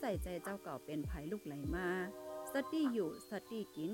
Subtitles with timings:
[0.00, 1.88] ใส่ใจเจ้าเก่าเป็นภัยลูกไหลมา
[2.52, 3.92] สติอยู่สติกิน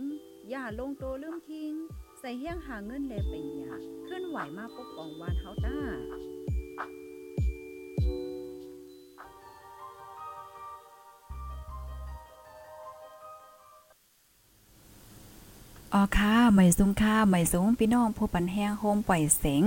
[0.48, 1.72] อย่าลงโตลืมทิ้ง
[2.20, 3.72] ใส่เฮี้ยงหาเงินแลไปหยา
[4.08, 5.78] ขึ้นไหวมาปกป้องวานเฮาต้า
[15.96, 19.62] อ๋อค่ะไม่สูงค่ะไม่สูงพี่น้องผู้ปันแห้งโฮมปล่อยเสียง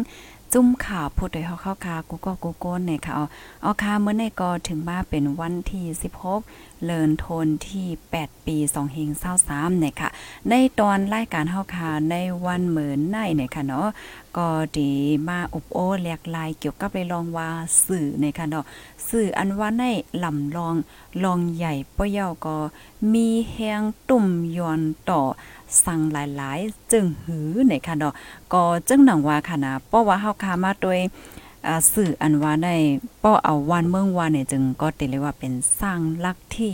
[0.54, 3.24] จุ้มข่าวผู้ใดเฮาเข้าค่ะกูก็กูโก้นเนี่ยค่ะเอ๋
[3.64, 5.86] อาค่ะเมื่อในก็ถึงมาเป็นวันที่
[6.34, 9.10] 16 เลินโทนที่ 8 ปี2เฮง
[9.46, 10.10] 23เนี่ยค่ะ
[10.50, 13.88] ในตอนรายการเฮาค่ะในวันเหมือนในเนี่ยค่ะเนาะ
[14.38, 14.92] ก็ดี
[15.28, 17.50] มาอบโอ้แหลกลายเกี่ยวกับเลยลองว่า
[17.86, 18.66] สื่อในค่ะเนาะ
[19.10, 19.84] สื่ออันว่าใน
[20.24, 20.76] ลำลอง
[21.24, 22.58] ลองใหญ่ป้อยาก็
[23.14, 25.22] มีแหงตุ่มยอนต่อ
[25.86, 28.14] สั่งหลายๆ จึงหือในค่ะเนาะ
[28.54, 31.00] ก็จึงหนังว่าค่ะนะเพราะว่าเฮาคามาโดย
[31.94, 32.76] สื่ออันว่าได้
[33.24, 36.74] ป้อเอาวันเมืองวานเนี่ยจึงก็ติเลยว่าเป็นสร้างลักที่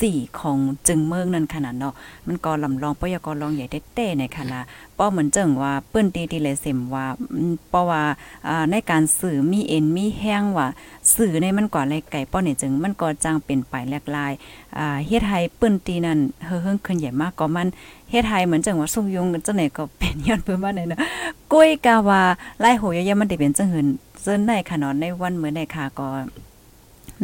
[0.00, 0.58] สี่ของ
[0.88, 1.94] จึงเมืองนั่นขนาดเนาะ
[2.26, 4.60] มันก็ลำลองปยกรลองใหญ่เต้ๆในขณะ
[4.98, 8.02] ป้อเหมือนเจิงว่าเปิ้นตีตีเลยเสมว่าอืมเพราะว่า
[8.70, 10.68] ในการสื่อมีเอ็นมีแห้งว่า
[11.16, 14.32] สื่อในมันก่ออะไรไก่ป้อเนี่ยจึงมันก็จังเป็นไปแหลกลาย
[15.06, 17.68] เฮ็ดให้เปิ้นตีนั่นเฮือเฮิงขึ้นใหญ่มากก็มัน
[18.10, 21.00] เฮ็ดไทยเหมือนจังว่าสุกยุงจังไหนก็เป็นย้อนเพิ่นว่าไหนเนาะ
[21.52, 22.22] กุ้ยกาวา
[22.60, 23.86] ไล่โหยยะมันได้เป็นจังหืน
[24.22, 26.08] เจิ้นในค่ะเนาะในวันเมื้อในค่ะก็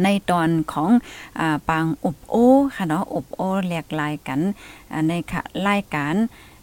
[0.03, 0.89] ในตอนของ
[1.39, 2.35] อ่าปางอบโอ
[2.75, 4.39] ค่ะเนาะอบโอ้แหลกลายกัน
[5.07, 6.15] ในค่ะรายการ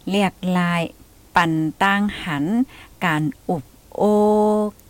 [0.09, 0.81] แหลกลาย
[1.35, 2.45] ปั่นตั้งหัน
[3.05, 3.63] การอบ
[3.95, 4.03] โอ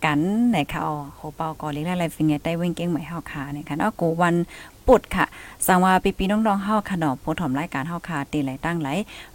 [0.04, 0.20] กัน
[0.52, 4.34] ในค่ะอ๋อโหเปาก็เรียกอะไรฟิงเกได้เว้งเก่งใหม่เฮาค่ะในค่ะเนาะกูวัน
[4.88, 5.24] ปุดค่ะ
[5.66, 8.88] สังว่าปีปีน้องๆเฮาค่ะเนาะโพถอมรายการเฮาค่ะตีไหลตั้งไหล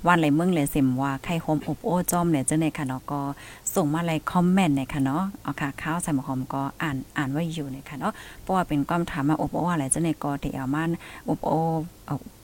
[0.07, 3.21] วันไหลเมืองไหลเสมว่าใครโฮมอบโอ้จอมเนี่ยจังได๋ค่ะเนาะก็
[3.75, 10.83] ส่งมาไลคอมเมนต์เนี่ยค่ะเนาะเอาค่ะข้าวใส่หมอหอมก็อ่านอ่านไว้อยู่เนี่ยค่ะเนาะเพราะว่าเป็นความถามมาอบโอ้อะไรจังได๋ก็ที่เอามา
[11.29, 11.59] อบโอ้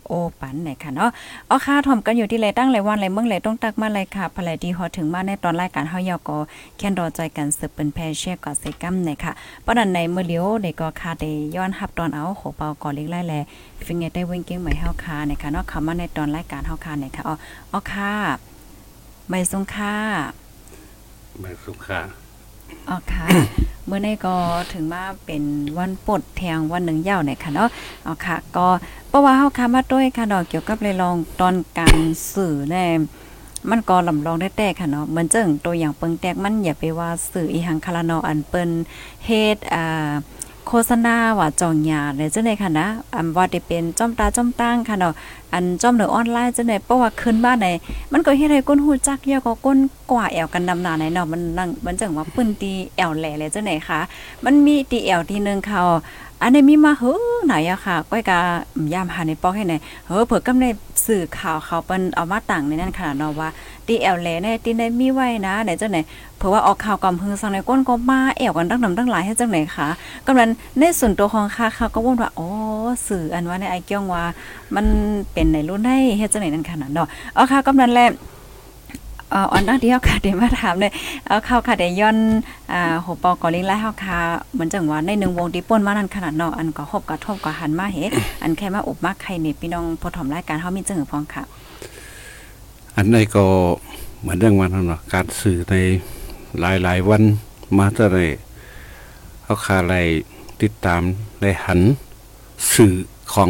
[0.08, 1.10] โอปันเนี่ยค่ะเนาะ
[1.48, 6.38] เอาค่ะถอมกันอยู่ที่ไหลตั้งไหลวันไหลเมืองไหลต้องตักมาเลยค่ะภรรยดีฮอถึงมาในตอนรายการเฮายอก็
[6.78, 9.32] แค่นรอใจกันสืบเป็นแพเชียก็ใส่กัมเนี่ยค่ะ
[9.66, 13.34] ปะนั้นในเมื้อเลียวเด็กก็ค่ะได้ย้อนรับตอนเอาโหเปาก็เล็กไล่แล
[13.86, 17.36] ฟิงเกได้เว้งเก่งใหม่เฮาคาเนี่ยค่ะเนาะคำว่าในตอนรายการเฮาคาเนี่ยค่ะอ๋อ
[17.72, 18.14] อ๋อค่ะ
[19.30, 19.96] ไม่สงค่ะ
[21.42, 22.23] มาสุขา
[22.90, 23.26] อ๋อค่ะ
[23.86, 24.36] เมื่อในก็
[24.74, 25.44] ถึงมาเป็น
[25.78, 27.70] วันปดแทงวันหนึ่งยาวเนี่ยค่ะเนาะ
[28.06, 28.68] อ๋อค่ะ ก็
[29.10, 31.98] เพราะว่าเฮาคามาด้วยค่ะดอกเกี่ยวกับเลยลองตอนการ
[32.34, 32.86] สื่อใน่
[33.70, 38.70] มันก็ลำลองได้แต่ค่ะเนาะเหมือนเจิงตัวอย่างเปิงแตกมันอย่าไปว่าสื่ออีหังคาราโนอันเปิ้น
[39.26, 40.12] เฮ็ดอ่า
[40.68, 45.14] โฆษณาว่าจองยาเลยจังได๋ค่ะนะอันว่าได้เป็นจ้อมตาจ้อมตั้งค่ะเนาะ
[45.54, 47.68] อันจ้อมเหนือออนไลน์จังได๋เพราะว่าขึ้นบ้านไหน
[48.12, 49.78] มันก็เฮ็ดให้คนฮู้จักเยอะก็คน
[50.12, 54.00] กว่าแอวกันนำหน้าไหนเนาะมันนั่งมันจังว่าปื้นตีแอวแหล่เลยจังได๋ค่ะ
[54.46, 55.82] มันมีตีแอวที่นึงเขา
[56.42, 58.40] อันนี้มีมาเฮ้อไหนอะค่ะก้อยกา
[58.94, 59.74] ยามหาในปอกให้ไหน
[60.08, 60.66] เฮ้อเผื่อกำใน
[61.06, 63.50] สื่อข่าวเขาเป็นเอามาต่างในนั้นขนาดเนาะว่า
[63.88, 65.98] ตีแอลแล่เนี่ยตีได้มีไว้นะไหนจังไหน
[66.38, 69.88] เผื่อว่าออกข่าวกำพึงสังในก้นก็มาแอวกันตั้งนำตั้งหลายให้จังไหนคะ
[70.28, 70.50] กำลัง
[70.80, 72.48] ในส่วนตัวของค่าเขาก็ว่าว่าโอ้
[73.08, 74.24] สื่ออันว่าในไอเกี้ยงว่า
[74.76, 74.86] มัน
[75.34, 80.92] เป็นในรุ่นให้เฮ็ดจังไหนนั่นขนาดเนาะเอาค่ะกำลังแลเอ่ออันนั้นเดียวค่ะเดี๋ยวมาถามเลย
[81.28, 82.18] เอาเข้าค่ะได้ย้อน
[82.74, 84.18] อ่าโหปอกอลิงไล่เฮาค่ะ
[84.54, 88.12] เหมือนจังว่าในหนึ่งวงที่ป่นมานั่นขนาดเนาะอันก็ฮบกระทบก็หันมาเฮ็ด
[88.44, 91.44] อันแค่มาอบมาใครนี่พี่น้องพอถอมรายการเฮามีจังหือพองค่ะ
[92.96, 93.46] อันนี้ก็
[94.22, 95.74] เหมือนเรื่องวันนั้นเนาะการสื่อใน
[96.60, 97.24] หลายหลายๆวัน
[97.78, 98.26] มาจะได้
[99.44, 99.96] เขาคาอะไร
[100.62, 101.02] ติดตาม
[101.42, 101.80] ได้หัน
[102.74, 102.94] สื่อ
[103.34, 103.50] ของ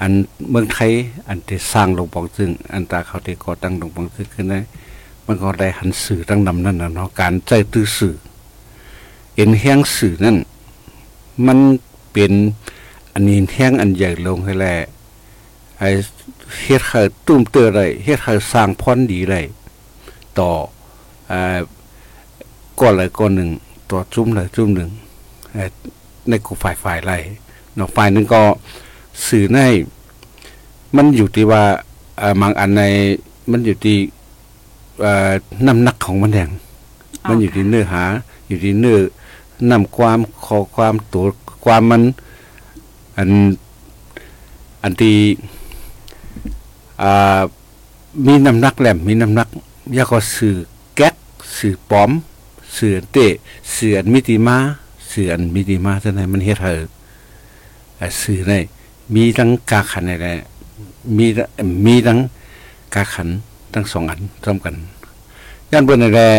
[0.00, 0.12] อัน
[0.50, 0.90] เมืองไทย
[1.28, 4.60] อันที่สร้างหลวงปองซึ่งอันตาเขาที่ก่อตั้งหลวงปองซึ่งขึ้นได้
[5.26, 8.14] มันก็ได้หันสื่อตั้งนำนั่นนะเนาะการใจตื้อสื่อ
[9.34, 10.36] เอ็นแห้งสื่อนั่น
[11.46, 11.58] มัน
[12.12, 12.32] เป็น
[13.12, 14.66] อันนี้แห้งอันใหญ่ลงให้แล
[15.78, 15.88] ไอ้
[16.62, 19.40] เฮ็ดให้ตุ้มเตือได้เฮ็ดให้สร้างพรดีได้
[20.38, 20.50] ต่อ
[21.30, 21.58] อ่อ
[22.80, 23.50] ก้อนใดก้อนหนึ่ง
[23.90, 24.90] ต่อจุ่มใดจุ่มหนึ่ง
[25.52, 25.70] เอ่อ
[26.28, 27.12] ในกูฝ่ายฝ่ายไร
[27.74, 28.42] เนาะฝ่ายหนึงก็
[29.26, 29.58] สื่อใน
[30.96, 31.62] มันอยู่ที่ว่า
[32.40, 32.82] บางอันใน
[33.50, 33.96] มันอยู่ที่
[35.66, 36.50] น้ำหนักของมันแดง
[37.28, 38.04] มันอยู่ที่เนื้อหา
[38.48, 38.98] อยู่ที่เนื้อ
[39.70, 41.24] นำความขอความตัว
[41.64, 42.02] ความมัน
[43.16, 43.30] อัน
[44.82, 45.16] อันที่
[48.26, 49.48] มีน้ำหนักแหลมมีน้ำหนัก
[49.96, 50.56] ยาก็สื่อ
[50.96, 51.14] แก๊ก
[51.56, 52.10] สื่อปลอม
[52.76, 53.26] สื่อเตะ
[53.74, 54.56] สื่อมิติมา
[55.10, 56.72] สื่อมิติมาจังไดมันเฮ็ดให้
[58.00, 58.52] อ่าสื่อใน
[59.14, 60.34] มีทั้งกาขันในแหละ
[61.16, 61.26] มี
[61.86, 62.18] มีทั้ง
[62.94, 63.28] กาขัน
[63.74, 64.74] ทั้งสองอันร่วมกัน
[65.70, 66.30] ย่านเบิ่นในแหละ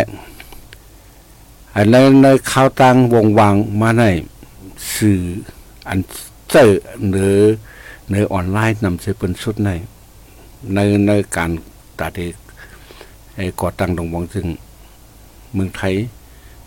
[1.76, 4.04] อันในในข่าวต่างวงวางมาใน
[4.94, 5.20] สื่อ
[5.88, 6.00] อัน
[6.50, 6.66] เจอ
[7.12, 7.40] หรือ
[8.12, 9.70] ในออนไลน์นำเสเป็นสุดใน
[10.74, 11.52] ในในการ
[12.00, 12.36] ตัดเอก
[13.36, 14.48] ไอ้ก่อตั้งดงวงซึ่ง
[15.54, 15.94] เมืองไทย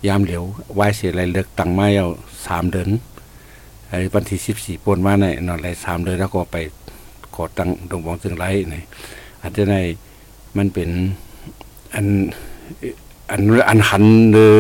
[0.07, 0.45] ยามเหลียว
[0.75, 2.07] ไว้เสียอะไรเลือกตั้งมาเอา
[2.47, 2.89] สามเดือน
[3.93, 6.57] ไอ้วันที่สิบสี่ปนมาในนอนไรสามเดือนแล้วก็ไป
[7.37, 8.75] ก่อตังดงวงซึงไรใน
[9.43, 9.77] อาจจะใน
[10.57, 10.91] มันเป็น
[11.95, 12.07] อัน
[13.31, 14.57] อันอันหันหรือ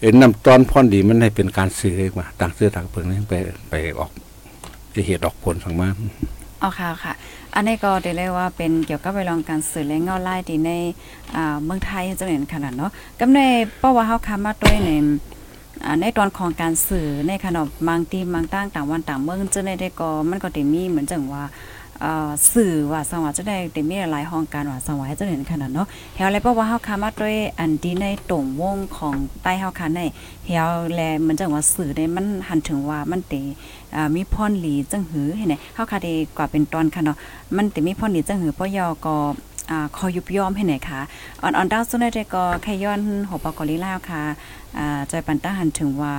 [0.00, 3.34] เอ็นนำตอนพ่อนดีมันให้เป็นการสื่อเลยว่าต่างเสื้อต่างเปิงนี่ไป
[3.70, 4.10] ไปออก
[4.94, 5.88] จะเหตุออกผลสังมา
[6.60, 7.12] เอาค่ะค่ะ
[7.54, 10.70] อันนี้ก็ได้เรียกว่าเป็นเกี่ยวกับไปลองการสื่อและเงาไล่ดีใน
[11.64, 12.90] เมืองไทยจังเห็นขนาดเนาะ
[13.20, 13.40] กำใน
[13.78, 14.90] เพราะว่าเฮาคามาด้วยใน
[16.00, 21.44] ในตอนของการสื่อในขนมบางทีบางต่างต่างวันต่างเมืองจังได้ได้ก็มันก็ได้มีเหมือนจังว่า
[22.52, 30.00] สื่อว่าสังวาจะได้ได้มีหลายห้องการว่าสังวาให้จังเห็นขนาดเนาะแถวอะไรเพราะว่าเฮาคามาด้วยอันที่ในตรงวงของใต้เฮาคาใน
[30.44, 33.34] แถวแลเหมือนจังว่าสื่อได้มันหันถึงว่ามันเต
[34.14, 37.16] มีพรหลีจังหือเห็นไหมเฮาคาดีกว่าเป็นตอนค่ะเนาะ
[37.56, 39.16] มันแต่มีพรหลีจังหือเพราะยอก็
[39.70, 41.00] อ่าคอยุบยอมให้ไหนคะ
[41.42, 44.22] อ่อนๆดาวสุดได้ก็แค่ย้อนหัวปอกอลีลาวค่ะ
[44.78, 46.14] อ่าจอยปันตาหันถึงว่า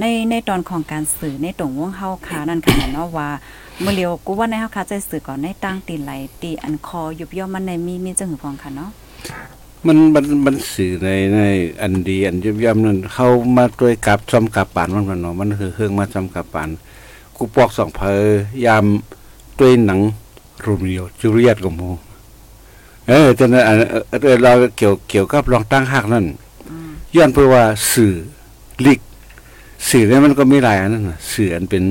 [0.00, 3.28] ในในตอนของการสื่อในตรงวงเฮาค่ะนั่นค่ะเนาะว่า
[3.80, 6.10] เมื่อเลียวกูว่าในเฮาค่ะใจสื่อก่อนในตั้งตีไหล
[6.42, 8.90] ตีอันคอยุบยอมมันในมีมีจังหือฟองค่ะเนาะ
[9.86, 11.40] มันมันมันสื่อในใน
[11.82, 16.70] อันดีอันย่ำย่ำนั่นเข้ามาด้วยกับซ้ำกับปานมันมันเนาะมันคือเครื่องมาซ้ำกับปาน
[17.36, 18.00] กูปอกสองเพ
[18.66, 18.84] ยาม
[19.58, 20.00] ด้วยหนัง
[20.64, 21.88] รูมิโอจูเลียตกับหมู
[23.08, 23.76] เออจนอัน
[24.24, 26.24] เออเราเกี่ยวเกี่ยวกับรองตั้งหักนั่น
[27.14, 28.12] ย้อนเพื่อว่าสื่อ
[28.86, 29.00] ลิก
[29.88, 31.84] สื่อเนี่ยมันก็มีหลายอันนั่นน่ะสื่ออันเป็น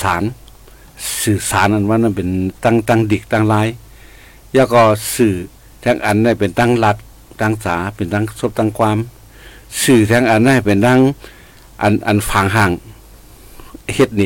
[0.00, 0.22] สาร
[1.22, 2.28] สื่อสารอันว่านั่นเป็น
[2.64, 3.68] ตั้งตั้งดิกตั้งลาย
[4.54, 4.82] แล้วก็
[5.14, 5.34] สื่อ
[5.84, 6.96] ทั้งอันเนี่ยเป็นตั้งรัด
[7.40, 8.98] ตั้งสาเป็นตั้งซบตั้งความ
[9.82, 11.00] สื่อทั้งอันเนี่ยเป็นตั้ง
[11.82, 12.72] อันอันฝังห่าง
[13.94, 14.22] เฮ็ดเหน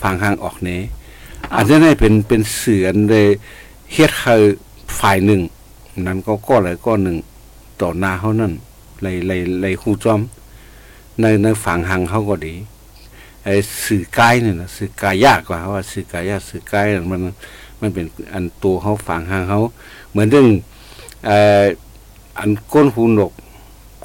[0.00, 0.68] ฝังห่างออกเหน
[1.54, 3.26] อันนั้นให้เป็นเป็นสื่ออันเลย
[3.92, 4.34] เฮ็ดให้
[4.98, 5.40] ฝ่ายหนึ่ง
[6.06, 7.16] นั้นก็ก็อะไรก็หนึ่ง
[7.82, 8.52] ต่อหน้าเขานั่น
[9.02, 10.20] เลยเลยเลยหูจอม
[11.20, 12.54] ในในฝังห่างเขาก็ดี
[13.44, 13.54] ไอ้
[13.84, 17.20] สื่อกายเนี่ยนะสื่อกายยากกว่าว่าสื่อกายยากสื่อกายมัน
[17.80, 19.60] มันเป็นอันตัวเขาฝังหางเขา
[20.10, 20.48] เหมือนเรื่อง
[22.38, 23.32] อันก้นหูหนก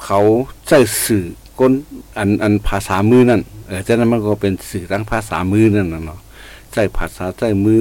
[0.04, 0.20] เขา
[0.66, 1.24] ใช้สื่อ
[1.58, 1.72] ก้น
[2.18, 6.20] อันอันภาษามือนั่นเออฉะนั้นมันก็เป็นสื่อทั้งภาษามือนั่นน่ะเนาะ
[6.72, 7.80] ใช้ภาษาใช้มือ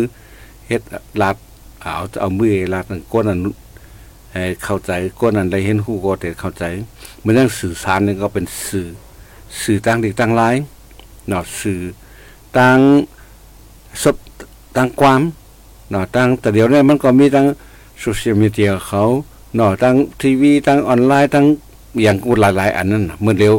[0.67, 0.81] เฮ็ด
[1.21, 1.37] ลัด
[1.83, 3.39] เอาเอามือลัดนั่นก้นอัน
[4.31, 6.63] เอ่อเข้าใจก้นอันใดเห็นหูก็แต่เข้าใจ
[7.23, 8.87] มือนเรื่องสื่อสารนี่ก็เป็นสื่อ
[9.61, 10.55] สื่อต่างเด็กต่างหลาย
[11.27, 11.79] เนาะสื่อ
[12.57, 12.79] ต่าง
[14.03, 14.17] ศพ
[14.75, 15.21] ต่างความ
[15.91, 17.45] เนาะต่างแต่เดี๋ยวนี้มันก็มีทั้ง
[17.99, 19.03] โซเชียลมีเดียเขา
[19.55, 21.45] เนาะทั้งทีวีทั้งออนไลน์ทั้ง
[22.03, 23.55] อย่างกูหลาย ๆ อันนั้นนะเมื่อเร็ว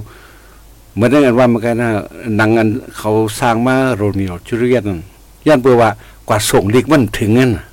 [0.97, 1.89] เมื่อนได้กันว่าเมื่อกี้นะ
[2.37, 5.01] หนังอันเขาสร้างมาโรมิโอจูเลียตนั่น
[5.47, 5.91] ย่านเพื่อว่า
[6.29, 7.65] กว่าส่งลิกมันถึงนั่นนะ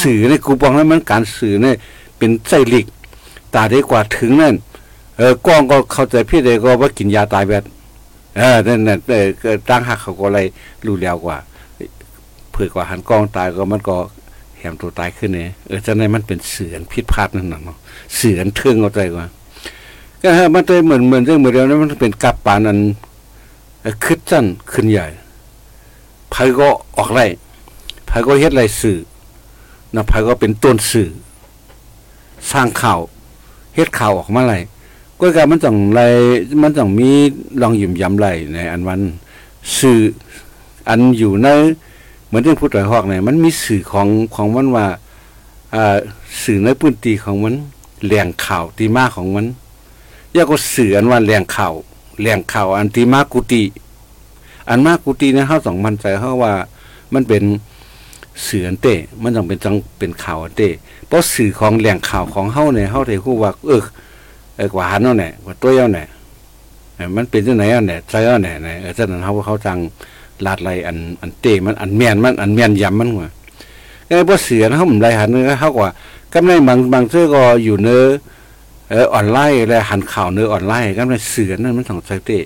[0.00, 1.76] สื่อในกูบอกแล้วมันการสื่อเนี่ย
[2.18, 2.86] เป็นไส้ลิก
[3.54, 4.54] ตาได้กว่าถึงนั่น
[5.16, 7.64] เออกล้องก็เข้าใจพี่เด็กก็ว่ากินยาตายแบบ
[8.36, 9.16] เออนั่นน่ะเอ
[9.54, 10.46] อตั้งหักเขาก็เลย
[10.86, 11.38] รู้แล้วกว่า
[12.50, 13.96] เผื่อกว่าหันกล้องตายก็มันก็
[14.58, 17.76] แหมตัวตายขึ้นเนี่ยเออจะในมันเป็นเสือนพิษพลาดนั่นน่ะเนาะ
[18.16, 19.26] เสือนเทิงเอาใจกว่า
[20.22, 22.78] ก็ฮะมันเลยเหมือนเหมือนเรื่องเหมือนเดียวนั้นมันเป็นกับปานัน
[24.04, 25.06] ขึ้นสั้นขึ้นใหญ่
[26.30, 26.68] ไผก็
[26.98, 27.20] ออกไร
[28.06, 28.98] ไผก็เฮ็ดไรสื่อ
[29.94, 31.10] นะไผก็เป็นต้นสื่อ
[32.52, 33.00] สร้างข่าว
[33.74, 34.54] เฮ็ดข่าวออกมาไร
[35.20, 36.00] ก็การมันต้องไร
[36.62, 37.10] มันต้องมี
[37.60, 39.00] ลองหยิมย้ำไรในอันวัน
[39.78, 40.00] สื่อ
[40.88, 41.48] อันอยู่ใน
[42.26, 44.86] เหมือนเรื่องพุทธหอกเนี่ยมันมีสื่อของของมันว่า
[45.74, 45.96] อ่า
[46.42, 47.54] สื่อในพื้นที่ของมัน
[48.06, 49.46] แหล่งข่าวตีมาของมัน
[50.36, 51.74] ยากก็สื่ออันว่าแหล่งข่าว
[52.20, 53.62] แหล่งข่าวอันตีมากุติ
[54.68, 56.52] อันมากุติเนี่ยเฮาต้องมันใจเฮาว่า
[57.14, 57.42] มันเป็น
[58.46, 60.68] สื่ออันเต้ มันต้องเป็นจังเป็นข่าวอันเต้
[61.08, 63.82] เพราะสื่อของแหล่งข่าวของเฮาเนี่ยเฮาได้ฮู้ว่าเออ
[64.56, 66.08] เออกว่าหันเนาะเนี่ยกว่าตัวเนาะเนี่ย
[67.16, 69.78] มันเป็นจังไหนอะเนี่ยใจอะเนี่ยเนี่ยเออฉะนั้นเฮาเขาจัง
[70.46, 73.28] ลาดไหลอันอันเต้มันอันแม่นมันอันแม่นยำมันว่า
[74.06, 75.90] ไอ้บ่เสือเฮามันไหลหันเนื้อเฮาว่า
[76.32, 78.04] กำในบางบางเสื้อก็อยู่เนื้อ
[78.90, 82.44] เออออนไลน์และหันข่าวเนื้อออนไลน์กำในเสือนั่นมันต้องใจเตะ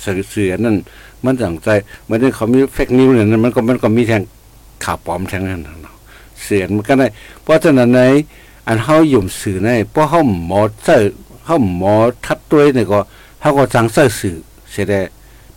[0.00, 0.76] เสือเสือนั่น
[1.24, 1.68] มันต้องใจ
[2.06, 4.22] เมือนเขามีเฟกนิวเนี่ยมันก็มันก็มีแทง
[4.84, 5.94] ข่าวปลอมแทงนั้นเนาะ
[6.42, 7.06] เสือมันก็ได้
[7.42, 8.00] เพราะฉะนั้นใน
[8.68, 11.00] อันเฮาหยุ่มสื่อในเพราะเฮาหมอเสื้อ
[11.46, 13.00] เฮาหมอทัดตัวเนี่ยก็
[13.40, 14.36] เฮาก็จังเสื้อสื่อ
[14.70, 15.00] เสียได้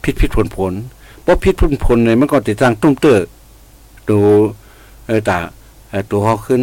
[0.03, 0.73] ผิดผิดผลผล
[1.23, 3.19] เพราะผิดผลผลเนี่ยมันก็ติดจังตุ้มเตอ
[4.09, 4.19] ดู
[5.07, 5.39] เออตา
[6.11, 6.61] ตัวเฮาขึ้น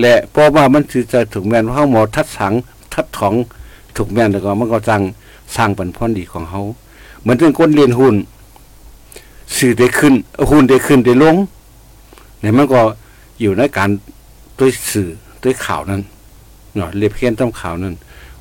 [0.00, 2.52] และเพราะว่ามันสิจะถูกแม่นเฮาหมอทัดสัง
[2.94, 3.34] ทัดของ
[3.96, 5.02] ถูกแม่นแล้วก็มันก็จัง
[5.56, 6.60] สร้างปันพรดีของเฮา
[7.20, 8.14] เหมือนเป็นคนเรียนหุ้น
[9.56, 10.14] สื่อได้ขึ้น
[10.50, 11.36] หุ้นได้ขึ้นได้ลง
[12.44, 12.80] เนี่ยมันก็
[13.40, 13.90] อยู่ในการ
[14.60, 15.10] ด้วยสื่อ
[15.44, 16.00] ด้วยข่าวนั้น
[16.74, 17.94] เนาะเรียบเขียนต้องข่าวนั้น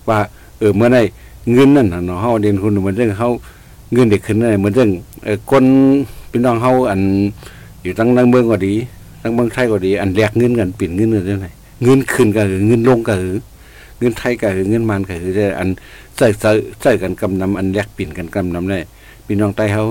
[0.07, 0.17] ว่า
[0.59, 0.97] เออเมื่อใด
[1.53, 3.29] เงินนั่นเนาะเฮาเรียนหุ้นเหมือนเรื่องเฮา
[3.93, 4.89] เงินได้ขึ้นได้เหมือนเรื่อง
[5.23, 5.63] เออคน
[6.31, 7.01] พี่น้องเฮาอัน
[7.83, 8.73] อยู่ตั้งตั้งเมืองก็ดี
[9.21, 11.47] ทั้งเมืองไทยก็ดี อันแลกเงินกันเปลี่ยนเงินกันได้ไหน
[11.83, 13.35] เงินขึ้นก็คือเงินลงก็คือ
[13.99, 15.67] เงินไทยก็คือเงินมันก็คืออัน
[16.17, 18.79] ใส่ใส่ใส่กันกำนำอันแลกเปลี่ยนกันกำนำได้
[19.25, 19.85] พี่น้องไต้เขา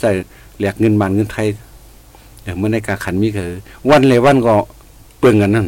[0.00, 0.10] ใส่
[0.60, 1.46] แลกเงินมันเงินไทย
[2.46, 3.50] อย่างเมื่อในการขันมีคือ
[3.90, 4.56] วันเลยวันก็
[5.18, 5.66] เปลืองกันนั่น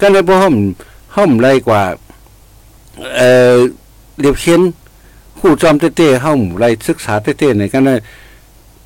[0.00, 0.54] ก็เลยพอห้อม
[1.16, 1.82] ห้อมไรกว่า
[3.16, 3.20] เอ
[3.52, 3.54] อ
[4.20, 4.60] เรียบเขียน
[5.38, 7.98] คู่จอมเต้ๆห้อมไรศึกษาเต้ๆในกันเลย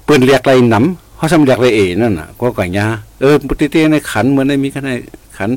[0.05, 2.87] เปินเรียกไรหนำเขาสำเรียกไรเอนั่นน่ะ ก็ก่ยา
[3.21, 4.91] เออปุติเต้ในขันเหมือนในมีกันใน
[5.37, 5.51] ขัน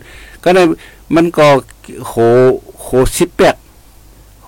[0.43, 0.59] ก็ใน
[1.15, 1.47] มันก็
[2.07, 2.13] โห
[2.81, 2.87] โห
[3.17, 3.55] สิบแปด
[4.43, 4.47] โห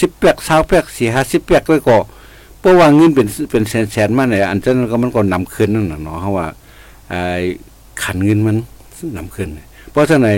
[0.00, 1.98] สิบแปดสาวแปดสี่ห้าสิบแปดก็ก็
[2.60, 6.46] เพราะว่าเงินเป็นเป็นแสนแสนๆมาเนี่ยอันนั้นก็มันก็นำคืนนั่นน่ะเนาะเพราะว่า
[7.10, 7.20] ไอ้
[8.02, 8.56] ขันเงินมัน
[9.16, 9.48] นำคืน
[9.90, 10.36] เพราะฉะนั้น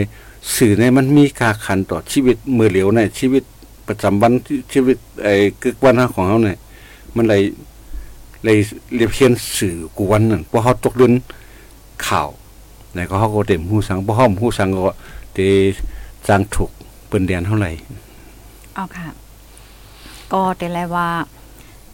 [0.56, 3.42] สื่อในมันมีค่าขันต่อชีวิตมือเหลียวในชีวิต
[3.88, 4.32] ประจำวัน
[4.72, 6.58] ชีวิตไอ้กึกวันของเขาเนี่ย
[7.16, 7.42] มันเลย
[8.44, 8.58] เลย
[8.94, 11.12] เรียบเขียนสื่อกวนนั่นเพราะเขาตกเดิน
[12.06, 12.28] ข่าว
[12.92, 14.94] ไหนก็เขาก็เต็มหูสังเพราะเขาหูสังก็
[15.34, 15.38] เต
[16.26, 16.70] จางถูก
[17.08, 17.70] เปิ้นแดนเท่าไหร่
[18.74, 19.08] เอค่ะ
[20.32, 21.08] ก็แต่แลว่า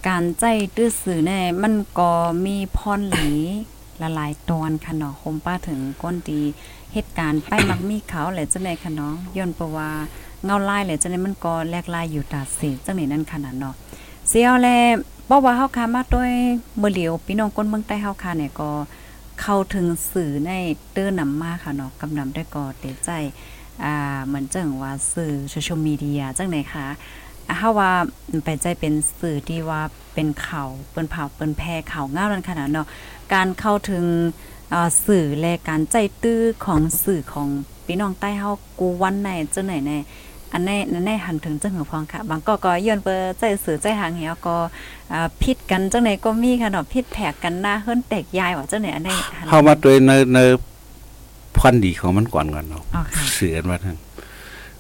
[0.09, 0.45] การใจ
[0.77, 2.11] ตื้อสื่อแน่มันก็
[2.47, 3.31] มีพรหลี
[4.03, 6.43] ละลายตอนค่ะเนาะคมป้าถึงก้นดี
[6.93, 9.91] เหตุการณ์ไปมักมีเขาแหละจังได๋ค่ะเนาะย้อนเพระว่า
[10.45, 13.75] เงาลายแหละจังได๋มันก็แลกลายอยู่ตาเสจังได๋นั่นขนาดเนาะ
[14.29, 14.69] เสียวแล
[15.31, 16.33] บอกว่าเฮาคามาด้วย
[16.81, 18.71] มื้อเหลียวพี่น้องคนเมืองใต้เฮาคาเนี่ยก็
[19.41, 20.53] เข้าถึงสื่อใน
[20.93, 23.11] เตื้อนำมาค่ะเนาะกำนำได้ก็เตใจ
[23.85, 27.26] อ่าเหมือนจังว่าสื่อโซเชียลมีเดียจังไหนคะอ่า
[27.59, 27.93] เฮาว่า
[28.45, 29.81] ไปใจเป็นสื่อที่ว่า
[30.15, 32.89] เป็นข่าวเปิ้นเผาเปิ้นแพร่ข่าวงามนั่นขนาดเนาะ
[33.35, 34.05] การเข้าถึง
[34.73, 37.49] อ่าสื่อและการใจตื้อของสื่อของ
[37.87, 39.99] พี่น้องใต้เฮากูวันไหนจังไหนแน่
[40.53, 44.57] อันในอันในหันถึงจังหือพองค่ะ บางก็ก็ย้อนเปอใจสื่อใจหางเหี่ยวก็
[45.13, 50.39] อ่าผิดกันจังไหนก็มีค่ะเนาะผิดแผกกันหน้าเฮิรนแตกยายว่าจังไหนอันในหันเข้ามาด้วยในใน
[51.59, 53.97] พันธุ์ดีของมันก่อนก่อนเนาะอ๋อค่ะเสือนว่าท่าน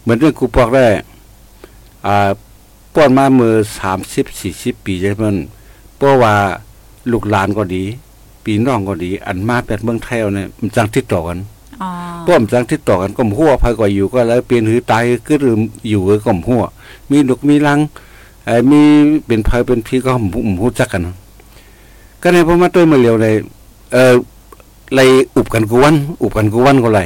[0.02, 0.84] เหมือนเรื่องกูบอกได้
[2.06, 2.30] อ่า
[2.96, 5.36] ป้อนมาเมื่อสามสิบสี่สิบปีใช่ไหมน
[5.96, 6.34] เพราะว่า
[7.12, 7.84] ลูกหลานก็ดี
[8.44, 11.38] ปีน้องก็ดี อันมาแบบเมืองไทยเอาเนี่ยมันจังติดต่อกัน
[11.82, 11.90] อ๋อ
[12.26, 15.56] ป้อมจังติดต่อกันก็มหัวภัยก็อยู่ก็แล้วเปลี่ยนหือตายก็หรือ
[15.90, 16.62] อยู่ก็มหัว
[17.10, 17.78] มีลูกมีลัง
[18.44, 18.80] ไอ้มี
[19.26, 20.26] เป็นภัยเป็นพี่ก็หม
[20.60, 21.14] หูจักกันเนาะ
[22.22, 23.34] ก็ในพอมาต้วยมาเร็วเลย
[23.92, 24.14] เออ
[24.94, 27.00] ไลยอุบกันกูวันอุบกันกูวันก็ไร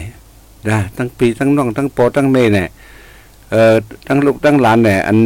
[0.66, 2.68] ได้ทั้งปีทั้งน้องทั้งปอทั้งเมย์เนี่ย
[3.50, 3.75] เอ่อ
[4.07, 5.19] ทั้งลูกทั้งหลานเนี่ยอัน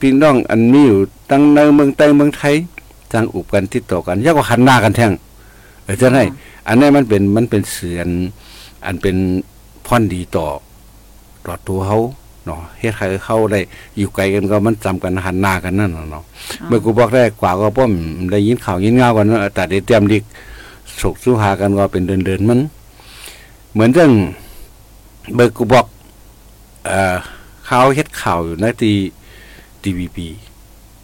[0.00, 2.54] พี่น้องอันมีอยู่ทั้งในเมืองใต้เมืองไทย
[3.12, 5.12] จังอุบกันติดต่อกันยากกว่าขันหน้ากันแท่ง
[5.84, 6.24] เออจะให้
[6.66, 8.08] อันนี้มันเป็นมันเป็นเสือน
[8.86, 9.16] อันเป็น
[9.86, 10.46] พ่อนดีต่อ
[11.46, 11.98] ต่อตัวเขา
[12.46, 13.60] เนาะเฮ็ดให้เขาได้
[13.98, 16.24] อยู่ไกลกันก็มันจำกันหันหน้ากันนั่นน่ะเนาะ
[16.66, 17.92] เมื่อกูบอกได้กว่าก็ป้อม
[18.32, 20.22] ได้ยินข่าวยินเงากันเนาะแต่ได้เตรียมดิก
[21.00, 22.60] สกสู้หากันก็เป็นเดินๆมัน
[23.72, 24.12] เหมือนเรื่อง
[25.34, 25.86] เบอร์กูบอก
[26.86, 27.16] เอ่อ
[27.72, 28.96] เขาเฮ็ดข่าวอยู่ในที่
[29.82, 30.28] ทีวีพี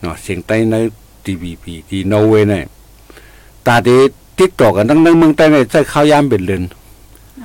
[0.01, 0.75] เนาะเสียงใต้ใน
[1.25, 2.65] ทีวีพีที่นอร์เวย์เนี่ย
[3.67, 3.89] ตาเด
[4.39, 6.63] ติดต่อกันทั้งในเมืองใต้เนี่ยใช้ข้าวยามเป็นเรือน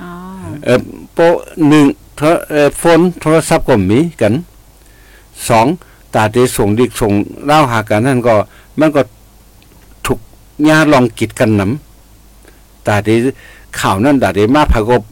[0.00, 0.10] อ๋อ
[0.64, 0.80] เออ
[1.14, 1.34] โปะ
[1.68, 1.86] หนึ่ง
[2.16, 4.34] โทรเอ่อโฟนโทรศัพท์ก็มีกัน
[5.48, 5.66] สอง
[6.14, 7.12] ตาเดส่งดิกส่ง
[7.46, 8.34] เล่าหากันนั่นก็
[8.78, 9.02] มันก็
[10.06, 10.18] ถูก
[10.68, 13.08] ญาลองกิดกันนำตาเด
[13.80, 15.02] ข่าวนั่นตาเดมาพากบ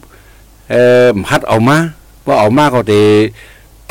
[0.71, 0.81] เอ่
[1.13, 1.77] อฮัดเอามา
[2.25, 2.95] ว่าเอามาก็เด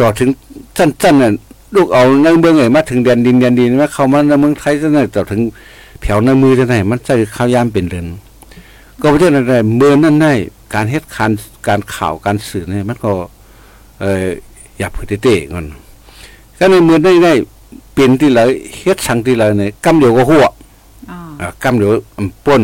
[0.00, 0.30] ต่อถึง
[0.78, 1.32] สั้นๆน่ะ
[1.74, 5.40] ลูกเอาในเมืองไหนมาถึงแดนดินแดนดินมาเข้ามาในเมืองไทยซะหน่อยต่อถึง
[6.02, 8.06] แถวในมือจะไหนมันใช้ข้าวยามเป็นเรือน
[9.00, 10.32] ก็ประเทศอะไรเมืองนั่นได้
[10.74, 11.32] การเฮ็ดการ
[11.68, 13.10] การข่าวการสื่อเนี่ยมันก็
[14.00, 14.26] เออ
[14.78, 15.66] อย่าเพิ่งเตะก่อน
[16.58, 17.32] ก็ในเมืองได้ได้
[17.92, 18.40] เปลี่ยนที่ไร
[18.78, 20.46] เฮ็ดสั่งที่ไรเนี่ยกำเดียวก็หัว
[21.10, 22.62] อ๋ออ่ากำเดียวอำป่น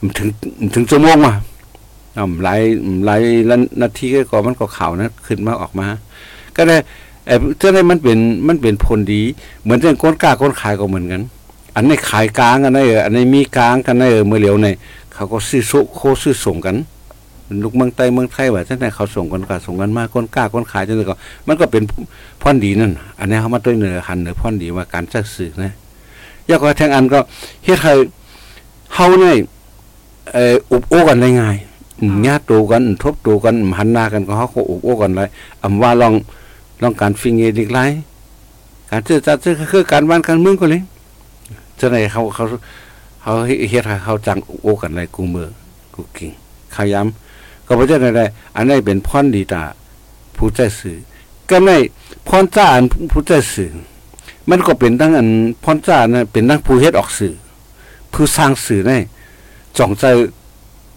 [0.00, 0.28] มันถึง
[0.60, 1.32] มันถึงชั่วโมงมา
[2.16, 2.60] อ่าหลาย
[3.06, 3.20] หลาย
[3.82, 5.86] นาทีก็มันก็ข่าวนะขึ้นมาออกมา
[6.56, 6.76] ก็ได้
[7.26, 9.22] ไอ้เจ้าได้มันเป็นมันเป็นผลดี
[9.62, 11.22] เหมือนเรื่องก้นกล้าก้นขายก็เหมือนกัน
[11.76, 14.68] อันนี้ขายกลางอันนี้อันนี้มีกลางกันในเมื่อเหลียวใน
[15.14, 16.76] เขาก็ซื้อโซโคซื้อส่งกัน
[17.62, 21.14] ลูกเมืองใต้เมืองไทยว่าจังได๋เขาส่งกันก็ส่งกันมาก้นกล้าก้นขายจังได๋ก็
[21.46, 21.82] มันก็เป็น
[22.42, 25.72] พรดีนั่น อันนี้เขามาด้วยเนื้อหันเนื้อพรดีว่าการจักสื่อนะ
[26.50, 27.18] ยากว่าแทงอันก็
[27.64, 27.92] เฮ็ดให้
[28.94, 29.36] เฮาเนี่ย
[30.32, 31.56] เอ่ออุบโอ้กันได้ง่าย
[32.26, 35.28] ญาติตูกันทบตูกันหันหน้ากันก็เฮาก็อุบโอ้กันเลย
[35.62, 36.14] อำว่าลอง
[36.82, 37.78] ลองการฟิงเอดิกไล
[38.90, 40.82] การซื้อจัดซื้อคือการบ้านการเมืองก็เลย
[41.78, 42.44] จังได๋เขาเขา
[43.22, 43.32] เขา
[43.70, 45.48] เฮ็ดเขาจังอุบโอกันเลยกูเมือ
[45.94, 46.30] กูกิ่ง
[46.74, 48.24] ขาย้ำก็บ่จังได๋
[48.56, 49.62] อันนี้เป็นพรดีตา
[50.36, 50.96] ผู้ใจสื่อ
[51.50, 51.70] ก็ใน
[52.28, 53.70] พรจ้าอันผู้ใจสื่อ
[54.50, 55.28] มันก็เป็นทั้งอัน
[55.64, 57.32] พรจ้านะเป็นทั้งผู้เฮ็ดออกสื่อ
[58.12, 58.92] ผู้สร้างสื่อใน
[59.78, 60.04] จ่องใจ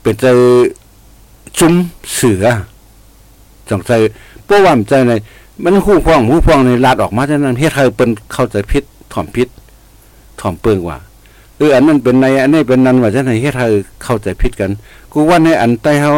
[0.01, 0.25] เป็นใจ
[1.59, 1.73] จุ้ม
[2.17, 2.55] สื่ออะ
[3.69, 3.91] จองใจ
[4.47, 5.13] ป้ว่ามใจใน
[5.63, 8.83] มันหู้พ้องหู้พ้องในลาดออกมาฉะนั้นเฮ็ดให้เปิ้นเข้าใจผิด
[9.13, 9.49] ถ่อมผิด
[10.39, 10.97] ถ่อมเปิงว่า
[11.57, 13.67] เอออันนั้นเป็นในอันนี้เป็นนั้นว่าจังได๋เฮ็ดให้
[14.03, 14.71] เข้าใจผิดกัน
[15.11, 16.11] กูว่าในอันใต้เฮา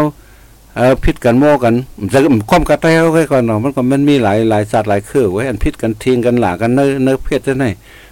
[0.78, 1.74] เออพิษกันโม่กัน
[2.14, 7.70] จะความกระแตไว้ก่อนเนาะมันก็มันมีหลายหลายสัตว์หลายเครือไว้อันพิษกันทิ้งกันหลากันเนื้อเนื้อเพศจังได๋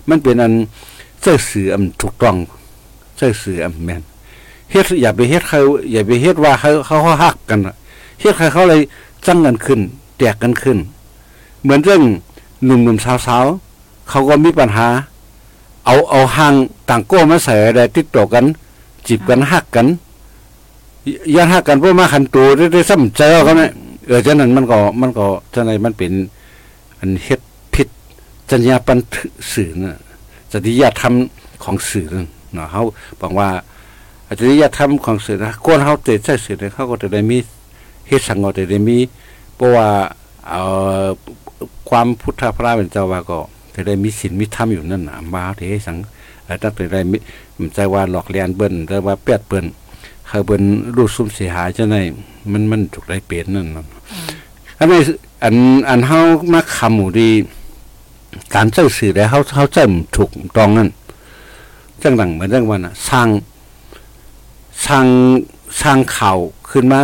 [0.10, 0.53] มันเป็นอัน
[1.22, 2.36] เสื้อสืออันถูกต้อง
[3.18, 4.03] เสื้อสืออันแม่น
[4.72, 5.60] เฮ็ดอย่าไปเฮ็ดเขา
[5.94, 7.60] อย่าไปเฮ็ดว่าเขาเขาฮักกัน
[8.22, 8.82] เฮ็ดให้เขาเลย
[9.25, 9.80] จังกันขึ้น
[10.18, 10.77] แตกกันขึ้น
[11.63, 12.03] เหมือนเรื่อง
[12.65, 14.88] หนุ่มๆสาวๆเขาก็มีปัญหา
[15.86, 16.53] เอาเอาหาง
[16.89, 18.46] ต่างโก้มาใส่ได้ติดต่อกัน
[19.08, 19.88] จีบกันฮักกัน
[21.36, 23.72] ยันหักกันพวกมาขันตัวได้ซ้ำใจเขาเนี่ย
[24.08, 26.13] เออฉะนั้นมันก็มันก็ฉะนั้นมันเป็น
[27.00, 27.41] อันเฮ็ด
[27.74, 27.88] ผิด
[28.50, 28.98] จัญญาปัน
[29.53, 29.98] สื่อน่ะ
[30.51, 31.14] จริยธรรม
[31.64, 32.81] ของสื่อนั่นเนาะเขา
[33.22, 33.50] บอกว่า
[34.40, 37.38] จริยธรรมของสื่อนะคนเขาเตะใส่สื่อเนี่ยเขาก็จะได้มี
[38.07, 38.98] เฮ็ดสังก็จะได้มี
[39.55, 39.88] เพราะว่า
[40.50, 40.61] เอ่
[41.03, 41.05] อ
[41.89, 43.39] ความพุทธพระเป็นเจ้าว่าก็
[43.75, 45.98] จะได้มีศีลมีธรรมอยู่นั่นน่ะมาเทสัง
[46.63, 49.65] ตั้งแต่ได้มีใจว่าหลอกเลียนเบิ้นแต่ว่าเปียดเปิ้น
[50.27, 50.63] เขาเป็น
[50.96, 51.96] รูดซุ่มเสียหายจะไหน
[52.51, 53.85] มันมันถูกได้เป็นนั่นนะ
[54.79, 55.00] อันนี้
[55.43, 55.55] อัน
[55.89, 56.19] อันเฮา
[56.53, 57.29] มาคำหมู่ดี
[58.55, 60.89] การเจ้าสื่อได้เฮาเฮาเจ้าถูกตองนั่น
[62.01, 63.27] จังดังเหมือนเรื่องว่าน่ะสร้าง
[64.85, 65.05] สร้าง
[65.81, 66.37] สร้างข่าว
[66.72, 67.01] ขึ้นมา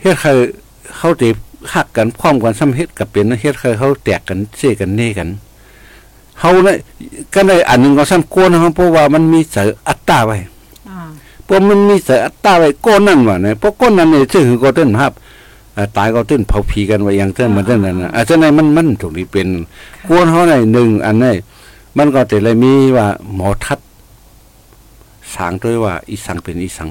[0.00, 0.32] เฮ็ดให้
[0.96, 1.28] เขาติ
[1.74, 5.28] หักกันพร้อมกันซ้ำเฮ็ดกับเป็นเฮ็ดให้เขาแตกกันเสียกันเน่กัน
[6.40, 6.76] เฮาเนี่ย
[7.34, 9.56] ก็ได้อันนึงก็ซ้ำโกนเฮาเพราะว่ามันมีเส
[9.88, 10.36] อัตตาไว้
[11.46, 15.12] พวกมันมีเสอัตตาไว้ก้นนั่นว่ะเนี่ยพวกก้นนั่นเนี่ยชื่อก็ต้นภาพ
[15.96, 19.48] ตายก็ต้นเผาผีกันไว้อย่างเต้นเหมือนเต้นนั่นนะอาจจะในมันมันถูกนี้เป็น
[20.08, 21.32] ก้นเขาในหนึ่งอันนี้
[21.98, 23.78] มันก็แต่เลยมีว่าหมอทัด
[25.34, 26.88] สางด้วยว่า อีสังเป็นอีสัง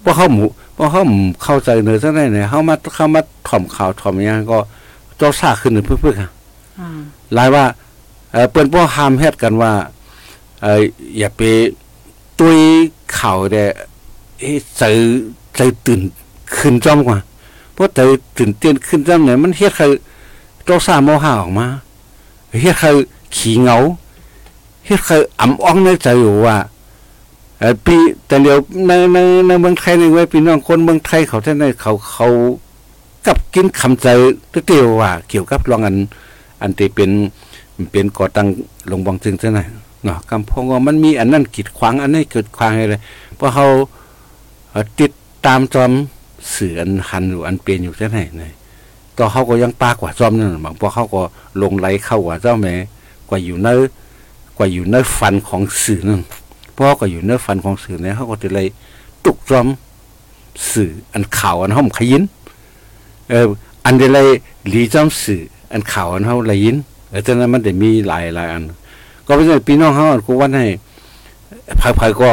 [0.00, 1.02] เพราะเขาหมูเพราะเขา
[1.42, 4.58] เข้าใจเนื้อซะได้เนี่ยเขามาเข้ามาถ่อมข่าวถ่อมอย่างก็
[5.18, 6.30] เจ้าซาขึ้นเพื่อๆค่ะ
[7.34, 7.64] หลายว่า
[8.32, 9.72] เออเปิ้นพวกห้ามเฮ็ดกันว่า
[10.62, 10.80] เออ
[11.18, 11.40] อย่าไป
[12.38, 12.58] ตุย
[13.18, 13.64] ข่าวแต่
[14.38, 14.82] เอ้ใจ
[15.56, 16.00] ใจตื่น
[16.56, 17.18] ขึ้นจ้อมกว่า
[17.74, 18.00] เพราะใจ
[18.36, 19.86] ตื่นเต้นขึ้นจ้อมเนี่ยมันเฮ็ดให้
[20.64, 21.66] เจ้าซาโมหะออกมา
[22.62, 22.90] เฮ็ดให้
[23.36, 23.76] ขี้เหงา
[24.86, 26.72] เฮ็ดให้อ่ำอ่องในใจอยู่ว่าเออ
[27.84, 32.26] ปีแต่เดียวในในในเมืองไทยในี่ไว้พี่น้องคนเมืองไทยเขาท่านได้เขาเขา
[33.26, 34.06] กับกินคำใจ
[34.66, 35.96] เตียวว่า เกี่ยวกับรองอัน
[36.62, 37.10] อันที่เป็น
[37.92, 38.46] เป็นก่อตั้ง
[38.90, 39.66] ลงบองจึงซะหน่อย
[40.04, 42.96] เนาะกำพงว่ามันมีอันนั้นกีดขวางอันนี้เกิดขวางอะไร
[43.36, 43.66] เพราะเขา
[44.98, 45.12] ติด
[45.46, 45.92] ตามจอม
[46.54, 48.52] สื่ออันหันอยู่อันเป็นอยู่จังไหนเนี่ย
[49.18, 51.22] ก็เขาก็ยังปากว่าจอมนั่นบางพวกเขาก็
[51.62, 52.74] ลงไหลเข้าว่าเจ้าแม่
[53.28, 53.80] กว่าอยู่เนื้อ
[54.58, 56.20] กว่าอยู่เนื้อฟันของสื่อนั่น
[56.76, 58.66] พราะก็อยู่เนื้อฟันของสื่อเนี่ยเขาก็จะเลย
[59.24, 59.66] ตุกจอม
[60.70, 62.22] สื่ออันข่าวอันห้อมขยิน
[63.30, 63.46] เออ
[63.84, 64.28] อันเดเลย
[64.68, 66.76] หลีจอมสื่ออันข่าวอันเฮาไหลยิน
[67.08, 68.62] เออฉะนั้นมันได้มีหลายหลายอัน
[69.26, 70.66] ก็ไม่ใช่พี่น้องเฮากูว่าให้
[71.98, 72.30] ภายๆก็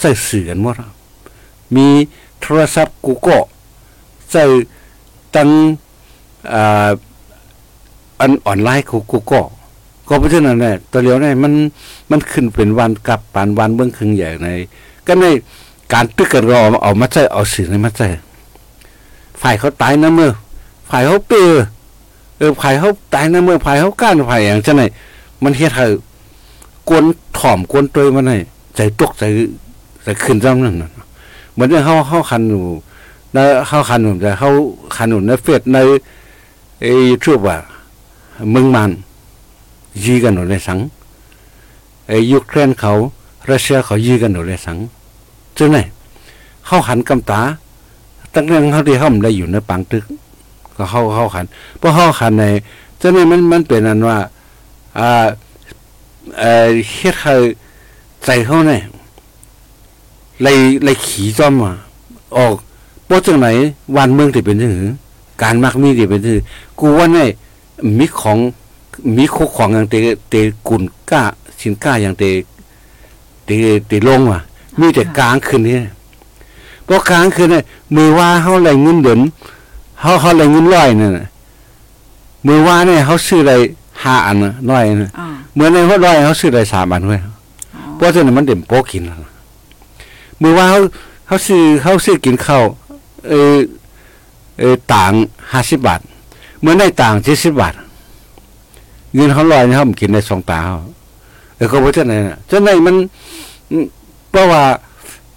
[0.00, 0.76] ใส่สื่อกันหมด
[1.76, 1.86] มี
[2.40, 3.36] โทรศัพท์กูก็
[4.30, 4.42] ใส่
[5.34, 5.48] ตั้ง
[6.52, 6.90] อ่า
[8.20, 9.40] อันออนไลน์กูกูก็
[10.10, 11.52] ก็เพราะฉะนั้นเนี่ยตัวเดียวเนี่ยมัน
[12.10, 14.48] มันขึ้นเป็นวันกับปานวันเบื้องครึ่งใหญ่ใน
[15.06, 15.24] ก็ใน
[15.92, 18.08] การตึกกันรอเอามาใช้เอาสื่อในมาใช้
[19.42, 20.30] ฝ่ายเขาตายนะเมื่อ
[20.90, 21.50] ฝ่ายเขาเปอ
[22.38, 24.82] เออฝ่ายเขาตายนะเมื่อฝ่ายเขาก้านฝ่ายอย่างเช่นไหน
[25.42, 25.86] มันเฮ็ดให้
[26.88, 27.04] กวน
[27.38, 28.36] ถ่อมกวนตัวมันให้
[28.76, 29.24] ใจตกใจ
[30.02, 30.74] ใจขึ้นจังนั่น
[31.52, 32.62] เหมือนเฮาเฮาคันอยู่
[33.36, 34.48] นเฮาคันอยู่แต่เฮา
[34.96, 35.76] คันอยู่ในเฟซใน
[36.80, 36.92] ไอ้
[37.22, 37.56] ชื่อว่า
[38.54, 38.90] มืองมัน
[40.04, 40.78] ยีกันอยู่ในสัง
[42.08, 42.92] ไอ้ยูเครนเขา
[43.50, 44.78] รัสเซียเขายีกันอยู่ในสัง
[45.58, 45.78] จังไหน
[46.66, 47.40] เฮาหันกำตา
[48.34, 50.04] ตั้งแต่เขาที่เฮามันได้อยู่ในปังตึก
[50.76, 51.44] ก็เข้าเข้าขัน
[51.78, 52.44] เพราะเข้าขันใน
[53.00, 54.16] จ้านี่มันมันเป็นอันว่า
[54.98, 55.26] อ่า
[56.38, 57.34] เอ่อเฮ็ดให้
[58.24, 58.80] ใจเขาเนี่ย
[60.42, 61.72] เลยเลยขี่จอมอะ
[62.36, 62.54] ออก
[63.08, 63.48] บ่จังไหน
[63.96, 64.88] วันเมืองที่เป็นจังหือ
[65.42, 66.44] การมักมีที่เป็นจังหือ
[66.78, 67.28] กูว่าเนี่ย
[67.98, 68.38] มีของ
[69.16, 69.94] มีโคของอย่างเต
[70.30, 70.34] เต
[70.68, 71.22] กุนก้า
[71.60, 72.24] สินก้าอย่างเต
[73.44, 73.50] เต
[73.86, 74.40] เตลงว่ะ
[74.78, 75.76] มีแต่กลางคืนนี่
[76.84, 79.20] เพราะกลางคืนเนี่ยมือว่าเฮาไหลเงินเดือน
[80.00, 81.26] เฮาเฮาไหลเงินร้อยนั่นน่ะ
[82.46, 83.52] มือว่าเนี่ยเขาซื้ออะไร
[84.02, 89.30] ห้าอันน่ะน้อยน่ะอ๋อเมื่อในเขาร้อยเขาซื้อได้สามอันเว้ยอ๋อเพราะฉะนั้นมันเด็มโป๊กินแล้วล่ะ
[90.42, 90.78] มือว่าเขา
[91.26, 92.64] เขาซื้อเขาซื้อกินข้าว
[93.28, 93.56] เออ
[94.58, 95.12] เออต่าง
[95.52, 96.00] ห้าสิบบาท
[96.60, 97.74] เมื่อในต่างเจ็ดสิบบาท
[99.14, 100.76] เงินเขาลอยเนี่ยเขากินได้สองตาเขา
[101.56, 102.96] เออก็เพราะฉะนั้นน่ะฉะนั้นมัน
[104.30, 104.62] เพราะว่า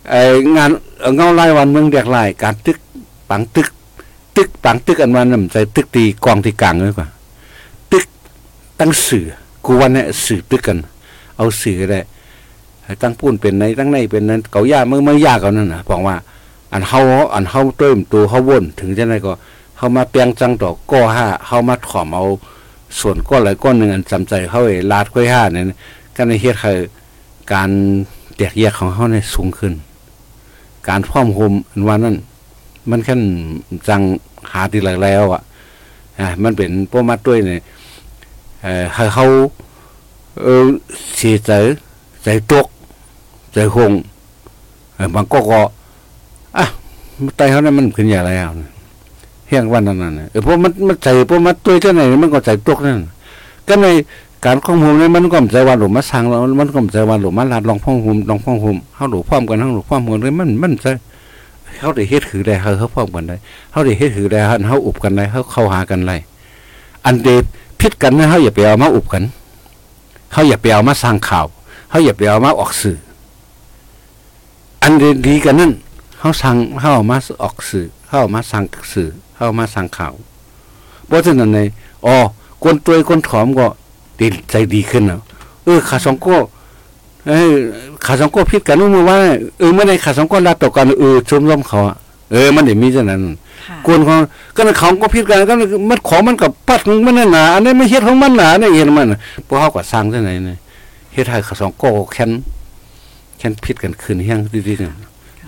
[0.09, 0.21] ไอ้
[0.55, 0.69] งาน
[1.15, 2.77] เงาไล่วันเมืองเดียกไล่การตึก
[3.29, 3.67] ปังตึก
[4.35, 7.07] ตึกปังตึกอันวันนั้นใจตึกตีกองที่กลางเลยกว่า
[7.91, 8.05] ตึก
[8.79, 9.25] ตั้งสื่อ
[9.65, 10.77] กูวันเนี่ยสื่อตึกกัน
[11.37, 11.99] เอาสื่อได้
[13.01, 16.15] ตั้งปูนเป็นในตั้งในเป็นนั้นเกาย่าเมื่อเมื่อยากเอานั่นนะบอกว่า
[16.73, 16.99] อันเฮา
[17.33, 19.31] อันเฮาเติมตัวเฮาวนถึงจะไหนก็
[19.77, 22.25] เฮามาเปียงจังดอกก้อห้าเฮามาถ่อมเอา
[22.99, 25.65] ส่วนก้อนหลายก้อนหนึ่งอันจำใจเขาไอ้ลาดก้อยห้าเนี่ย
[26.15, 26.71] ก็ในเฮ็ดให้
[27.53, 27.69] การ
[28.35, 29.73] แตกแยกของเฮาเนี่ยสูงขึ้น
[30.87, 32.15] การพร้อมโฮมอันว่านั้น
[32.89, 33.21] มันขั้น
[33.87, 34.01] จัง
[34.51, 35.41] หาทีหลักแล้วอะ
[36.19, 37.61] อ่ามันเป็นพวกมาด้วยเนี่ย
[38.61, 39.25] เอ่อให้เขา
[40.41, 40.65] เออ
[41.17, 41.51] เสียใจ
[42.23, 42.67] ใจตก
[43.53, 43.91] ใจคง
[44.95, 45.61] เออบางก็ก็
[46.57, 46.65] อะ
[47.23, 48.51] มันไตเขาเนี่ยมันขึ้นอย่างไรเอา
[49.53, 52.99] เนี่ยงวันนั้นน่ะเออเพราะมันมันใจเพราะมันตัวเจ้าไหนมันก็ใจตกนั่น
[53.67, 53.85] ก็ใน
[54.45, 60.85] การข้องหูเนี่ยมันก็ใจวันหลุมมาสั่งเรามันก็ใจวันหลุมมาลาดลองพ้องหูลองพ้องหูเฮาหลุพร้อมกันเฮาหลุพร้อมกันเลยมันมันใจ
[61.79, 63.35] เขาได้เฮ็ดถือได้เขาเขาพร้อมกันได้
[63.71, 66.15] เขาได้เฮ็ดถือได้เฮาอุบกันได้เขาเข้าหากันได้
[67.05, 67.29] อันเด
[67.79, 69.23] พิษกันนะเขาอย่าไปเอามาอุบกัน
[70.31, 71.45] เขาอย่าไปเอามาสร้างข่าว
[71.89, 72.97] เขาอย่าไปเอามาออกสื่อ
[74.83, 75.71] อันเดดีกันนั่น
[76.19, 78.63] เขาสั่งเขาเอามาออกสื่อเขาเอามาสั่ง
[78.93, 79.09] สื่อ
[79.43, 80.13] เขาเอามาสั่งข่าว
[81.07, 81.59] เพราะฉะนั้นใน
[82.05, 82.15] อ๋อ
[82.63, 83.67] คนตัวยคนถอมก็
[84.19, 85.19] ดีใจดีขึ้นนะ
[85.65, 86.35] เออขาสองก็
[87.27, 87.53] เออ
[88.05, 89.17] ขาสองก็พิดกันนู่นเมื่อว่า
[89.59, 91.95] เออเมื่อในขาสองก็รับต่อกันเออชมรมเขาอะ
[92.31, 93.21] เออมันเดี๋ยวมีเท่านั้น
[93.67, 94.15] ค่ะกวนเขา
[94.55, 95.55] ก็นั่นเขาก็พิดกันก็
[95.89, 100.57] มันของมันกับปัดมันนั่นหนาอันนี้ไม่เฮ็ดของมันหนาเนี่ยเห็นมันน่ะพวกเขาก็สร้างที่ไหนเนี่ย
[101.13, 102.31] เฮ็ดให้ขาสองก็แค้น
[103.37, 104.93] แค้นพิดกันคืนเฮียงดีๆเนี่ย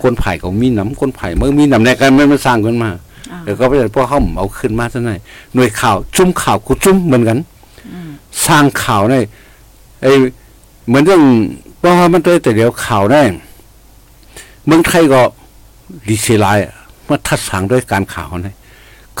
[0.02, 2.98] คนไผ่เขามีน้ำคนไผ่เมื่อมีน้ำในกันไม่มาสร้างขึ้นมาอ่า
[3.44, 5.20] เดี๋ยวก็ไปพวกเขาเอาขึ้นมาซะหน่อย
[5.54, 7.38] หน่วยข่าว จุ่มข่าวกูจุ่มเหมือนกัน
[8.46, 9.18] สร้างข่าวได้
[10.02, 10.12] ไอ้
[10.86, 11.22] เหมือนเรื่อง
[11.78, 13.22] เพราะว่ามันตัวแต่เดียวข่าวได้
[14.66, 15.22] เมืองไทยก็
[16.08, 16.58] ดีเซลาย
[17.08, 18.56] มาทัดสางด้วยการข่าวนะ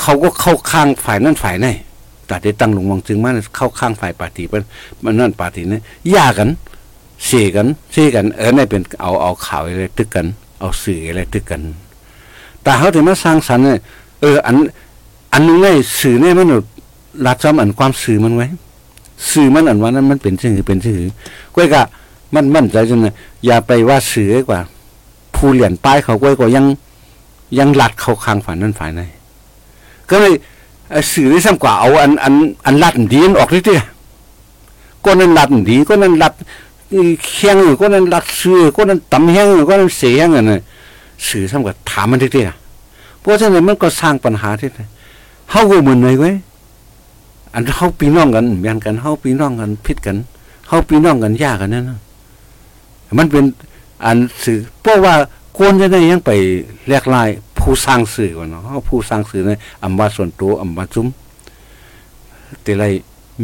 [0.00, 1.74] เขาก็เข้าข้างฝ่ายนั่นฝ่ายนี่
[2.26, 4.62] แต่ได้ตั้งหลวงมองจึงมาเข้าข้างฝ่ายปาฏิเป็น
[5.04, 5.80] มันนั่นปาฏินี่
[6.14, 6.48] ย่ากัน
[7.24, 10.26] เสียกันเสียกัน เออนี่เป็นเอาเอาข่าวอะไรตึกกัน
[10.60, 11.62] เอาสื่ออะไรตึกกัน
[12.66, 13.78] แต่เขาถึงมาสร้างสรรค์เนี่ย
[14.20, 14.54] เอออัน
[15.32, 16.48] อันนึงเนี่ยสื่อเนี่ยมัน
[17.26, 18.46] รัดจำอันความสื่อมันไว้
[19.30, 20.96] สื่อมันอันว่านั้นมันเป็นชื่อเป็นชื่อ
[21.54, 21.82] ก้อยกะ
[22.34, 23.14] มันมั่นใจจนนะ
[23.46, 24.60] อย่าไปว่าสื่อกว่า
[25.34, 26.64] ผู้เหรียญป้ายเขาก้อยก็ยัง
[27.58, 29.00] ยังหลัดเขาข้างฝ่ายนั้นฝ่ายใน
[30.10, 30.32] ก็เลย
[31.12, 32.34] สื่อได้ซ้ำกว่าเอาอันอัน
[32.66, 36.34] อันลัดดีนออกเรื่อยๆก็นั้นลัดดีก็นั้นลัด
[37.24, 40.60] เคียงก็นั้นลัดสื่อก็นั้นตำแห้งก็นั้นเสียงอันนั้น
[41.28, 44.68] สื่อซ้ำกว่าถามมันเรื่อยๆเพราะฉะนั้นมันก็สร้างปัญหาที่
[45.50, 46.34] เฮาก็เหมือนเลยเว้ย
[47.54, 50.16] อันเฮาพี่น้องกันแม่นกันเฮาพี่น้องกันพิดกัน
[50.68, 51.98] เฮาพี่น้องกันยากกันนั่นนะ
[53.18, 53.44] มันเป็น
[54.04, 55.14] อันสื่อเพราะว่า
[55.56, 56.30] ควรจะได้ยังไป
[56.88, 59.50] แลกลายผู้สร้างสื่อก่อนเนาะเฮาผู้สร้างสื่อใน
[59.82, 61.06] อำว่าส่วนตัวอำว่าซุ้ม
[62.62, 62.84] แต่ไร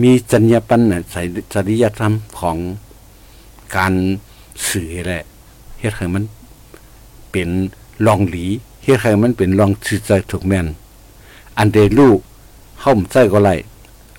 [0.03, 2.57] มีจรรยาบรรณน่ะใส่จริยธรรมของ
[3.77, 3.93] การ
[4.69, 5.23] สื่อแหละ
[5.81, 6.25] เฮ็ดให้มัน
[7.33, 7.49] เป็น
[8.07, 8.45] ลองหลี
[8.83, 10.67] เฮ็ดให้มันเป็นลองสื่อใจถูกแม่น
[11.59, 12.19] อันเดลูก
[12.81, 13.51] เฮาใจก็ไร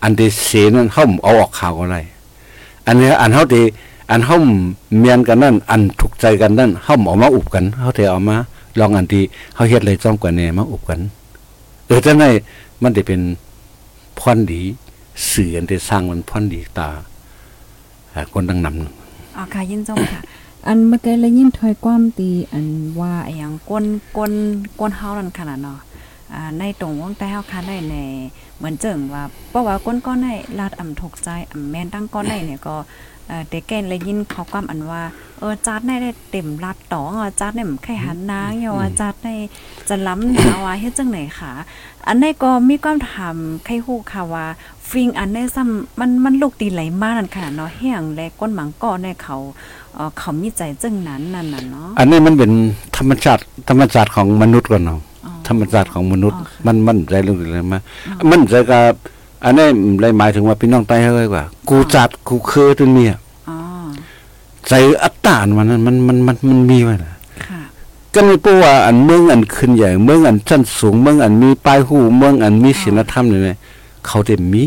[0.03, 1.97] อันเดเสนั้นเฮาเอาออกข่าวก็ไร
[2.87, 3.55] อันเนี้ยอันเฮาเด
[4.11, 4.35] อันเฮา
[4.99, 8.37] เมียนกันนั่นอันถูกใจกันนั่นเฮาเอามาอุบกันเฮาเดเอามา
[8.79, 9.23] ลองอันที่
[9.55, 10.99] เฮาเฮ็ดเลยจ้อมกันแน่มาอุบกัน
[11.87, 12.25] เออจังได
[12.81, 13.21] มันได้เป็น
[14.19, 14.61] พรดี
[15.29, 16.89] สื่ออันได้สร้างมันพรดีตา
[18.33, 20.21] คนดังนำอ๋อค่ะยินจมค่ะ
[20.67, 22.65] อันเมื่อกี้เลยยินถอยความตีอัน
[22.99, 23.85] ว่าไอ้หยังก้น
[24.17, 24.31] ก้น
[24.79, 25.79] ก้นเฮานั่นขนาดเนาะ
[26.59, 27.95] ในตรงวงใต้เฮาค่ะได้ใน
[28.57, 30.27] เหมือนเจิงว่าเพราะว่าก้นก้อนใน
[30.59, 32.75] ลาดอ่ำถกใจอ่ำแม่นตั้งก้อนในเนี่ยก็
[33.27, 35.01] เออเด็กแก่นเลยยินเขาความอันว่า
[35.39, 39.29] เออจัดในได้เต็มลัดตองอะจัดในมันไข่หันนางอย่าว่าจัดใน
[39.89, 41.51] จะล้ำหนาว่าเฮ็ดจังไหนค่ะ
[42.07, 44.45] อันนี้ก็มีความถามไข่ฮู้ค่ะว่า
[44.89, 49.37] ฟิงอันนี้ซ้ำมันมันลูกตีไหลมากนั่นขนาดเนาะแห้งและก้นหมังก้อในเขา
[49.93, 52.51] เออเขามีใจจังนั้นนั่นน่ะเนาะอันนี้มันเป็น
[52.97, 54.99] ธรรมชาติธรรมชาติของมนุษย์ก่อนเนาะ
[55.47, 57.79] ธรรมชาติของมนุษย์อ๋อค่ะมันมันใจเรื่องอะไรมา
[58.29, 58.93] มันใจกับ
[59.43, 59.65] อันนี้
[60.01, 63.15] เลยหมายถึงว่าพี่น้องใต้เฮ้ยว่า กูจัดกูเคยจนเนี่ย
[63.49, 63.57] อ๋อ
[64.67, 67.13] ใจอัตตามันนั้นมันมันมันมันมีไว้นะ
[67.45, 67.59] ค่ะ
[68.13, 73.57] ก็ไม่พูดว่าอันเมืองอันขึ้นใหญ่เมืองอันชั้นสูงเมืองอันมีป้ายหูเมืองอันมีศีลธรรมเนี่ยนะ
[74.07, 74.63] เขาเต็มมี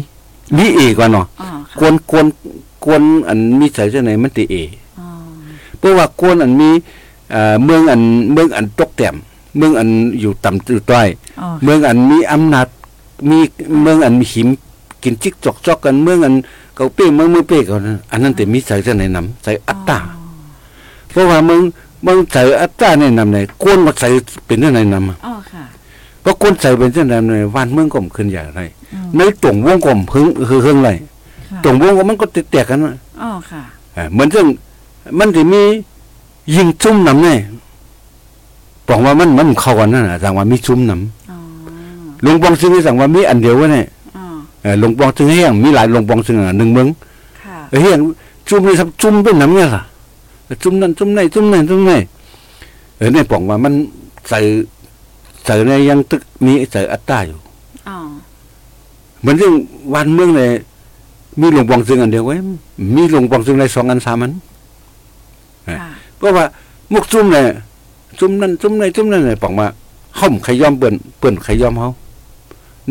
[0.57, 2.27] มีเอกว่าเนาะอ๋อกค่ะวนกวน
[2.85, 4.57] กวนอันมีใจจังไหนมันติเอ
[4.99, 5.07] อ๋อ
[5.79, 6.71] เพราะว่ากวนอันมี
[7.31, 8.01] เอ่อเมืองอัน
[8.33, 9.17] เมืองอันตกแต่ม
[9.57, 9.89] เมืองอัน
[10.21, 11.09] อยู่ต่ำอยู่ต้อย
[11.41, 12.69] อ๋อเมืองอันมีอำนาจ
[13.31, 13.39] มี
[13.83, 14.49] เมืองอันมีหิม
[15.03, 16.35] กินจิกจอกจอกกันเมืองอัน
[16.77, 19.99] เกาเป้เมืองมือเป้เขานั้นอันนั้นแต่มีใจจังไหนนำใจอัตตา
[21.11, 21.61] เพราะว่ามึง
[22.07, 24.09] มึงใส่อัตราในนำไหนกวนมาใส่
[24.47, 25.65] เป็นจังไหนนำอะอ๋อค่ะ
[26.23, 28.61] เพราะกวนใส่เป็นจังไหนนำไหนวันเมืองก็มขึ้นอย่างไร
[28.93, 30.91] อืมในตรงวงกลมพึ่งคือเครื่องไร
[31.51, 33.63] ค่ะตรงวงกลมมันก็ติดแตกกันนะอ๋อค่ะ
[33.95, 34.47] เออเหมือนซึ่ง
[35.19, 35.63] มันจะมี
[36.55, 37.39] ยิงจุ่มนำเนี่ย
[38.89, 44.25] บอกว่ามันมันเข้ากันนั่นน่ะสั่งว่ามีจุ่มนอ๋อำหลวงปองซึ่งสั่งว่ามีอันเดียววะเนี่ยอ๋อ
[44.63, 46.89] เออหลวงปองซึ่งเฮียงมีหลายหลวงปองซึ่งอะหนึ่งเมือง
[47.45, 47.99] ค่ะเฮียง
[48.49, 49.83] จุ่มนี่ครับจุ่มเป็นน้ำเนี่ยล่ะ
[50.63, 51.99] จุ่มนั่นจุ่มนี่จุ่มนี่จุ่มนี่
[52.97, 53.73] เออในปองว่ามัน
[54.29, 54.39] ใส่
[55.45, 57.39] ใส่ในยังตึกมีใส่อัตตราอยู่
[57.89, 57.97] อ๋อ
[59.21, 59.53] เหมือนซึ่ง
[59.95, 60.51] วันเมืองเลย
[61.41, 62.39] มีหลวงปองซึ่งอันเดียวไว้ย
[62.97, 64.33] มีหลวงปองซึ่งในสองอันสามอัน
[65.69, 65.77] ค่ะ
[66.17, 66.45] เพราะว่า
[66.93, 67.47] มุกจุ่มเนี่ย
[68.21, 69.69] จุ่มนั่นจุ่มนี่จุ่มนั่นเลยปองว่า
[70.21, 71.89] ห่มขย้อมเปิ้นเปิ้นขย้อมเฮา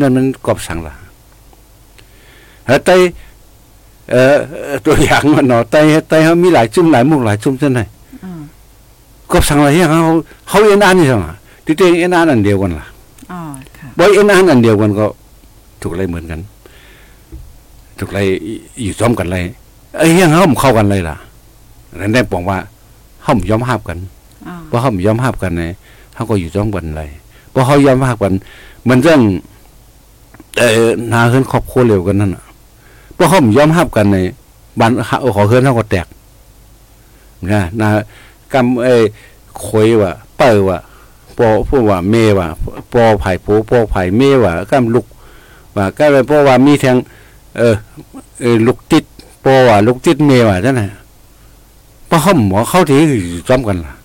[0.00, 0.94] นั่นมันกอบสั่งละ
[2.66, 2.90] แล้วไต
[4.10, 4.36] เอ่อ
[4.84, 5.76] ตัวอย่างมันเนาะไต
[6.08, 7.80] ไตเฮามีหลายจุ่มหลายมุกหลายจุ่มจังได
[8.24, 8.40] อืม
[9.30, 9.98] กอบสั่งละเฮียเขา
[10.48, 11.34] เขาเอ็นอ่านนี่ซั่งอะ
[11.64, 12.86] ที่เตงเอ็นอ่านอันเดียวกันล่ะ
[13.32, 13.40] อ๋อ
[13.76, 15.06] ค่ะบ่เอ็นอ่านอันเดียวกันก็
[15.82, 16.40] ถูกอะไรเหมือนกัน
[17.98, 18.20] ถูกอะไร
[18.82, 19.44] อยู่ซ้อมกันเลย
[19.96, 21.16] ไอ้เฮียเฮามันเข้ากันเลยล่ะ
[22.00, 22.58] นั่นได้ปองว่า
[23.22, 24.15] เฮามันยอมรับกันอ๋อ
[24.66, 25.72] เพราะเขาไม่ยอมรับกันเนี่ย
[26.14, 27.10] เขาก็อยู่จ้องกันเลย
[27.50, 28.32] เพราะเขายอมรับกัน
[28.88, 29.20] มันเรื่อง
[30.58, 32.44] เอ่อนาเฮือนครอบครัวเร็วกันนั่นน่ะ
[33.14, 34.18] เพราะเขาไม่ยอมรับกันใน
[34.80, 36.06] บ้านเขาขอเฮือนเขาก็แตก
[37.52, 37.88] นะนา
[38.52, 38.96] กำเอ้
[39.66, 40.78] คอยว่าเปิว่า
[41.38, 42.46] ปอพูดว่าเมว่า
[42.92, 45.06] ปอไผ่ปูปอไผ่เมว่ากำลุก
[45.76, 46.96] ว่าก็เลยเพราะว่ามีแทง
[47.58, 47.74] เออ
[48.40, 49.04] เออลูกติด
[49.44, 50.86] ปอว่าลูกติดเมว่าจังได๋
[52.06, 53.95] เพราะเขาหมอเข้าที่อยู่จ้อมกันล่ะ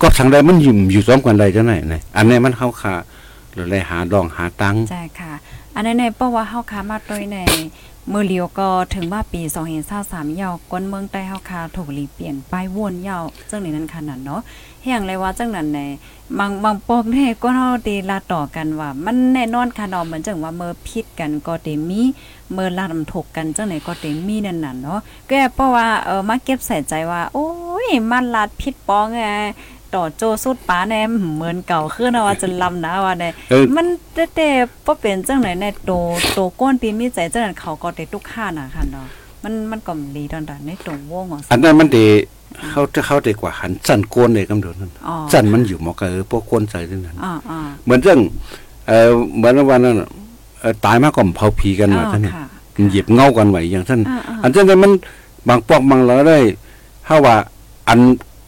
[0.00, 2.94] ก็ทางใดมันอยู่อยู่ซ้อมกันใดจังไหนเนี่ยอันนี้มันเข้าขา
[3.52, 5.32] หรือเลยหาดองหาตังค์ใช่ค่ะ
[5.74, 7.38] อันนั้นในเพราะว่าเฮาค้ามาโดยใน
[8.10, 9.40] เมื่อเลียวก็ถึงว่าปี
[9.90, 14.40] 2023ยาวก้นเมืองใต้เฮาคาถูกหลีเปลี่ยนป้ายวนยาวจังนี้นั้นขนาดเนาะ
[14.82, 15.80] เฮียงเลยว่าจังนั้นใน
[16.38, 22.02] บางบางปอกแน่ก็เฮาตีลาต่อกันว่า มันแน่นอนค่ะเนาะเหมือนจังว่าเมื่อพิษกันก็เตมี
[22.52, 27.48] เมื่อลาดำถกกันจังไหนก็เตมีนั่นน่ะเนาะก็เพราะว่าเออมาเก็บใส่ใจว่า โอ้
[27.86, 29.22] ยมันลาดพิษปองไง
[29.96, 31.00] ต่อโจสุดป้าแน่
[31.34, 34.48] เหมือนเก่าขึ้นนะว่าจะลำนะว่าได้เออมันแต่แต่
[34.86, 35.92] บ่เป็นจังไหนในโต
[36.34, 39.06] โตก้นตีมีใจจังนั้นเขาก็ได้ทุกข้าน่ะค่ะเนาะ
[39.44, 42.06] มันมันก็มีตอนนั้นในตรงวงของอันนั้นมันดี
[42.70, 48.20] เขาจะเข้าได้กว่าหันสั่นโกนเลยกำเดินนั่นอ๋อสั่นมันอยู่หมอกเออพวกโกนใส่ที่นั้นอ๋ออ๋อเหมือนเรื่อง
[48.86, 50.08] เออเหมือนวันนั้นน่ะ
[50.60, 54.92] เอ่อตายมาก่อนเผาผีกันมาอ๋อท่านนี่ค่ะมันหยิบเงากันไว้อย่างท่านอ่าอ่าอันนั้นมัน
[55.48, 56.38] บางปอกบางเราได้
[57.06, 57.36] ถ้าว่า
[57.88, 57.98] อัน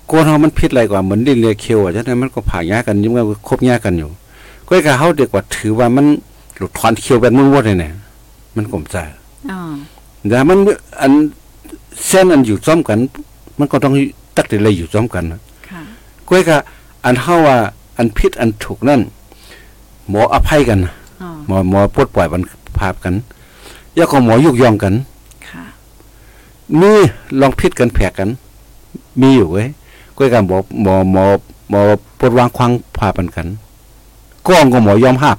[0.08, 4.10] โกนเฮามันพิษอะไรกว่าเหมือนดินเลียเคียวอะฉะนั้นมันก็ผ่าแยกกันยิ่งว่าคบแยกกันอยู่
[4.66, 6.06] ก็ให้กับเฮาเด็กกว่าถือว่ามัน
[6.56, 7.88] หลุดถอนเคียวแบบมึงว่าได้แน่
[8.56, 8.96] มันกลมใจ
[9.50, 9.60] อ๋อ
[10.28, 10.58] แต่มัน
[11.00, 11.12] อัน
[12.06, 12.98] เส้นอันอยู่ซ้อมกัน
[13.58, 13.94] มันก็ต้อง
[14.36, 15.82] ตักแต่เลยอยู่ซ้อมกันนะค่ะ
[16.26, 16.60] ก็ให้กับ
[17.04, 17.56] อันเฮาว่า
[17.98, 19.00] อันผิดอันถูกนั่น
[20.08, 20.92] หมออภัยกันนะ
[21.22, 22.42] อ๋อหมอหมอปลดปล่อยมัน
[22.78, 23.14] ภาพกัน
[23.96, 24.94] ยาของหมอยุกยองกัน
[25.48, 25.64] ค่ะ
[26.80, 26.90] มี
[27.40, 28.28] ลองพิษกันแผกกัน
[29.20, 29.68] มีอยู่เว้ย
[30.18, 31.24] ก็การบอกหมอหมอ
[31.70, 31.80] หมอ
[32.18, 33.46] ปลดวางควางพาปันกัน
[34.46, 35.38] ก้องก็หมอยอมหับ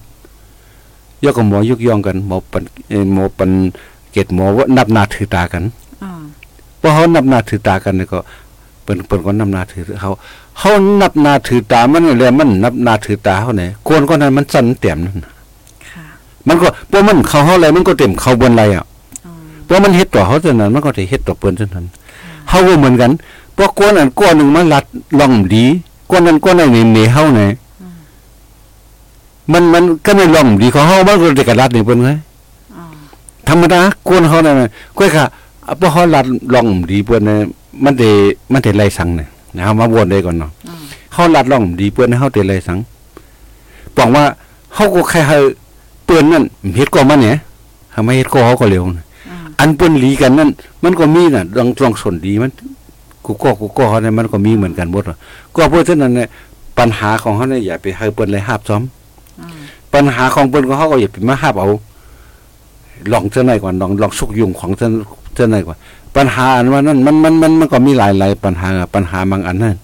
[1.24, 3.50] ยกกับหมอยุกยองกันหมอปันเอ่อหมอปัน
[4.12, 5.64] เกตหมอว่านับหนาถือตากัน
[6.04, 6.12] อ๋อ
[6.80, 8.20] เพราะเขานับหนาถือตากันนี่ก็
[8.84, 10.10] เปิ้นเปิ้นก็นับหนาถือเขา
[10.58, 15.32] เขานับหนาถือตามันนี่แหละมันนับหนาถือตาเขาเนี่ยกวนก็นั้นมันสั่นเต็มนั่นน่ะ
[15.92, 16.06] ค่ะ
[16.48, 18.86] มันก็เพราะมันเขาเฮาอะไรมันก็เต็มเขาบนอะไรอะ
[19.26, 19.34] อ๋อ
[19.66, 21.86] เพราะมันเฮ็ดต่อเขาเท่านั้นมันก็ได้เฮ็ดต่อเปิ้นเท่านั้น
[22.50, 24.86] เฮาก็เหมือนกันเพราะก้อนอันก้อนหนึงมันลัด
[25.20, 25.66] ล่องดี
[26.10, 27.42] ก้อนนั้นก้อนนั้นนี่หนีเฮาไหน
[29.52, 32.10] มันมันก็ไม่ล่อมดีของเฮามันก็ได้กระลัดนี่เพิ่นไง
[32.76, 32.84] อ๋อ
[33.48, 35.26] ธรรมดากวนเขานั่นน่ะก้อยค่ะ
[35.80, 37.36] บ่เฮาลัดล่องดีเพิ่นน่ะ
[37.84, 38.10] มันได้
[38.52, 40.76] มันได้ไล่สังน่ะนะเฮามาวนได้ก่อนเนาะอ๋อ
[41.14, 42.78] เฮาลัดล่องดีเพิ่นเฮาได้ไล่สัง
[43.98, 44.24] บอกว่า
[44.76, 45.38] เฮาก็แค่ให้
[46.06, 46.44] เปิ้นนั่น
[46.76, 47.36] เฮ็ดก็มันเนี่ย
[47.94, 50.50] ทำไมเฮ็ดก็เฮาก็เร็วนะอ๋ออันเปิ้นหลีกันนั่น
[50.84, 52.52] มันก็มีน่ะลองลองสนดีมัน
[53.26, 55.18] กูก็กูก็เขาเนี่ยมันก็มีเหมือนกันหมดอะ
[55.56, 56.28] ก็เพราะฉะนั้นเนี่ย
[56.78, 58.84] ปัญหาของเขาเนี่ยอย่าไปให้เปิ้นเลยหาบซ้อม
[59.42, 59.50] อ๋อ
[59.94, 61.70] ปัญหาของเปิ้นของเขาก็อย่าไปมาหาบเอา
[63.12, 64.90] ลองเจ้าไหนก่อนลองลองสุกยุงของเจ้า
[65.36, 65.78] เจ้าไหนก่อน
[66.16, 69.76] ปัญหาอันว่านั่นมันมันมันมันก็มีหลายหลายปัญหาอะปัญหาบางอันนั่น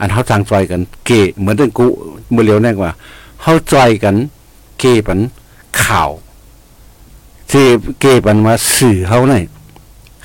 [0.00, 1.86] อันเขาจางจอยกัน เกะเหมือนเรื่องกู
[2.32, 2.90] เมื่อเร็วแน่กว่า
[3.42, 4.14] เขาจอยกัน
[4.80, 5.18] เกะปัน
[5.84, 6.10] ข่าว
[7.48, 7.54] เจ
[8.00, 9.42] เกะปันว่าสื่อเขาเนี่ย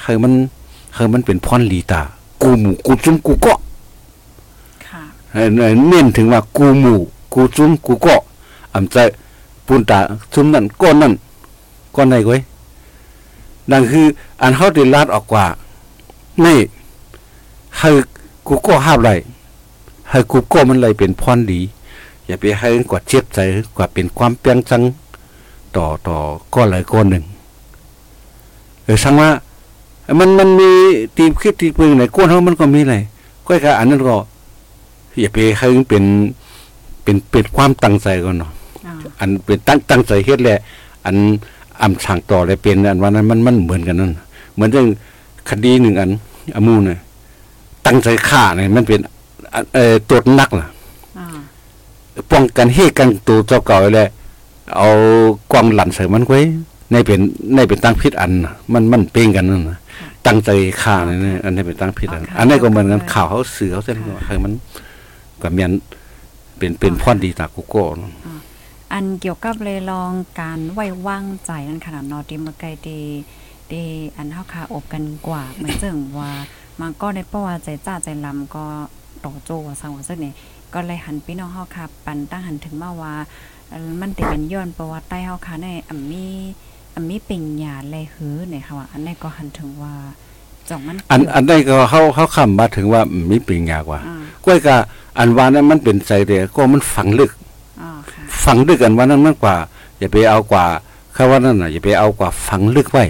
[0.03, 0.33] คือมัน
[0.95, 2.01] คือมันเป็นพรลีตา
[2.43, 3.59] กูหมู่กูจุ้มกูเกาะ
[4.87, 5.01] ค่ะ
[5.31, 5.47] เอ่อ
[5.87, 6.97] เน้นถึงว่ากูหมู่
[7.33, 8.21] กูจุ้มกูเกาะ
[8.73, 8.97] อำใจ
[9.65, 9.99] ปูนตา
[10.33, 11.13] จุ้มนั่นก้อนนั่น
[11.95, 12.41] ก้อนไหนก้อย
[13.71, 14.05] ดังคือ
[14.41, 15.45] อันเฮาได้ลาดออกกว่า
[16.45, 16.59] นี่
[17.79, 17.89] ให้
[18.47, 19.11] กูก็ห้ามไร
[20.09, 21.59] ให้กูก็มันเลยเป็นพรดี
[22.25, 23.39] อย่าไปให้กว่าเจ็บใจ
[23.77, 24.81] กว่าเป็นความเปียงจัง
[25.75, 26.17] ต่อต่อ
[26.53, 27.23] ก้อนหลายก้อนหนึ่ง
[28.83, 29.29] เออสังว่า
[30.19, 30.69] มันมันมี
[31.17, 32.95] ตีคิดตีปืนไหนก้นเขามันก็มีอะไร
[33.47, 34.15] ก้อยกะอันนั้นก็
[35.19, 36.03] อย่าไปให้มันเป็น
[37.03, 38.51] เป็นเป็นความตั้งใจก่อนเนาะ
[38.85, 40.59] อ๋ออันเป็นตั้งตั้งใจเฮ็ดแหละ
[41.05, 41.15] อัน
[41.81, 44.11] อำสั่งต่อเลยเป็นอันว่านั้นมันมันเหมือนกันนั่น
[44.53, 44.87] เหมือนเรื่อง
[45.49, 46.09] คดีหนึ่งอัน
[46.55, 46.99] อมูเนี่ย
[47.85, 48.99] ตั้งใจฆ่าเนี่ยมันเป็น
[49.53, 50.67] อันเอ่อตัวนักล่ะ
[51.17, 51.25] อ๋อ
[52.31, 54.07] ป้องกันเหตุกันตัวเจ้าเก่าไว้แหละ
[54.77, 54.87] เอา
[55.51, 56.39] กวางหลั่นใส่มันไว้
[56.91, 57.19] ในเป็น
[57.55, 59.77] ในเป็นตั้งพิษอันน่ะมันมันเป้งกันนั่นนะ
[60.27, 60.49] ตั้งใจ
[60.81, 64.53] ฆ่าเนี่ยนะอันนี้เป็นตั้งพิษอันอันนี้ก็เหมือนกันข่าวเขาเสือเขาเส้นว่าคือมัน
[65.41, 65.71] ก็เมียน
[66.57, 68.11] เป็นเป็นพรดีตากุโก้เนาะ
[68.93, 72.89] อันเกี่ยวกับเลยลองการไว้วางใจนั่นขนาดนอติมาไกลเด
[73.69, 73.73] เด
[74.17, 76.31] อันเฮาคาอบกันกว่าเหมือนเจิงว่า
[76.81, 78.65] มันก็ได้เพราะว่าใจจ้าใจลำก็
[79.25, 80.33] ต่อโจว่าสังว่าซึ่งนี่
[80.73, 83.13] ก็เลยหันพี่น้องเฮาคาปันตั้งหันถึงมาว่า
[83.69, 86.27] เอ่อมันติเป็นย้อนประวัติใต้เฮาคาในอัมมี
[86.95, 89.93] อัมมีเป็นหยาแลหือเนี่ยค่ะว่าอันนี้ก็หันถึงว่า
[90.69, 94.75] จ่องมันอันอันนี้ก็เขาเขาคำมาถึงว่ามีปิงยากว่าอ่าก้อยกะ
[95.19, 97.31] อันว่านั้นมันเป็นใจเดียก็มันฝังลึก
[97.81, 99.55] อ๋อค่ะฝังลึกอันว่านั้นมันกว่า
[99.99, 100.65] อย่าไปเอากว่า
[101.15, 103.05] คำว่านั่นน่ะอย่าไปเอากว่าฝังลึกไว้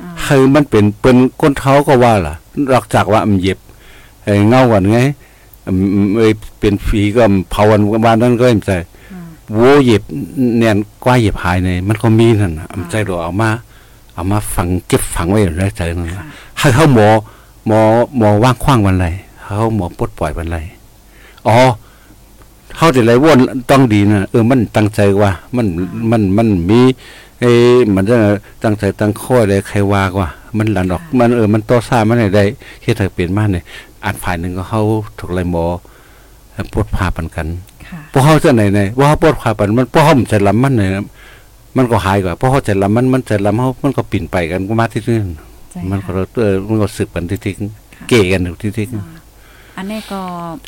[0.00, 2.34] อ๋อคือมันเป็นเป็นก้นเท้าก็ว่าล่ะ
[2.72, 3.58] นอกจากว่ามันเย็บ
[4.22, 4.98] ไอ้เงากันไง
[5.66, 8.88] อืมอืมเอ้ยเป็นฝีก็เผาวันวันนั้นก็เอ็มใจอืม
[9.54, 10.02] โวเหย็บ
[10.56, 13.50] เนียนกว่าเหย็บหายในมันก็มีนั่นน่ะอำใจเราเอามา
[14.14, 16.26] เอามาฝังเก็บฝังไว้อยู่ในใจนั่นค่ะน่ะ
[16.58, 17.08] ให้เขาหมอ
[17.66, 17.80] หมอ
[18.18, 19.06] หมอว่างขว้างวันไร
[19.42, 20.58] เขาหมอปลดปล่อยวันไร
[21.46, 21.56] อ๋อ
[22.76, 23.38] เขาจะไรว่น
[23.70, 25.66] ต้องดีนะเออมันตั้งใจว่ามัน
[26.10, 26.80] มันมันมี
[27.40, 27.52] เอ้
[27.94, 28.16] มันจะ
[28.64, 32.44] ตั้งใจตั้งข้อเลยใครว่ากว่ามันหลันออกมันเออมันต่อซ่ามันได้
[32.82, 33.64] เฮ็ดให้เปลี่ยนมาเนี่ย
[34.04, 34.82] อันฝ่ายหนึ่งก็เขา
[35.18, 35.64] ถูกไรหมอ
[36.72, 37.69] ปลดพาปันกันค่ะ
[38.12, 40.90] พวกเขาจะไหนไหนว่าเขาปวดขาปันมันพวกเขามันใจลำมันเนี่ย
[41.76, 45.18] มันก็หายกว่าเพราะเขาใจลำมันมันใจลำเขามันก็ปิ่นไปกันก็มาที่นี่
[45.72, 47.56] ใจมันก็ค่ะเออมันก็สึกกันที่ทิ้ง
[47.96, 49.06] ค่ะเกกันอยู่ที่ทิ้งอ่า
[49.76, 50.20] อันนี้ก็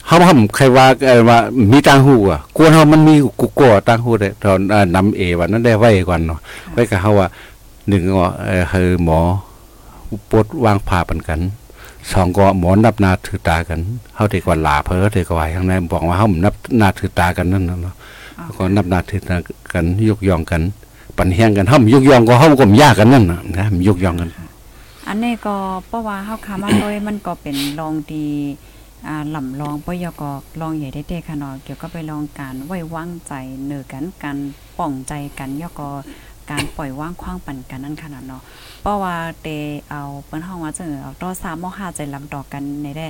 [0.07, 1.39] เขาทำใครว่าเออว่า
[1.73, 6.41] มีตังหูอะกวนเขามันมีกุกกัวตังหูได้ตอนเอ่อนำเอวันนั้นได้ไว้ก่อนเนาะ
[6.73, 7.29] ไว้กับเขาว่า
[7.89, 9.21] หนึ่งก็เออคือหมอ
[10.31, 11.41] ปวดวางผ่าปันกัน
[12.11, 13.79] สองก็หมอนับนาถือตากัน
[14.15, 17.95] เขาได้กว่าลาเพอได้กว่าข้างในบอกว่าเขานับนาถือตากันนั่นน่ะเนาะ
[18.39, 19.37] อ๋อแล้วก็นับนาถือตา
[19.73, 20.63] กันยกย่องกัน
[21.17, 24.31] ปันแห้งกันห้ามยกย่องก็ห้ามก็มยากกันนั่นนะนะมันยกย่องกัน
[25.09, 25.55] อันนี้ก็
[25.89, 28.27] เพราะว่าเฮาคามาโดยมันก็เป็นลองดี
[29.07, 30.23] อ่าลำลองปยก
[30.61, 33.33] ลองใหญ่ได้เตค่ะเนาะเกี่ยวกับไปลองการไว้วางใจ
[33.67, 34.37] เนอกันการ
[34.79, 35.91] ป้องใจกันยกอ
[36.51, 38.43] การปล่อยว่างคว้างปั่นกันนั่นขนาดเนาะ
[38.83, 39.49] เพราะว่าเต
[39.91, 43.07] เอาเปิ้นห้องว่าจังเอาต่อสามมห้าใจลำต่อกันในได้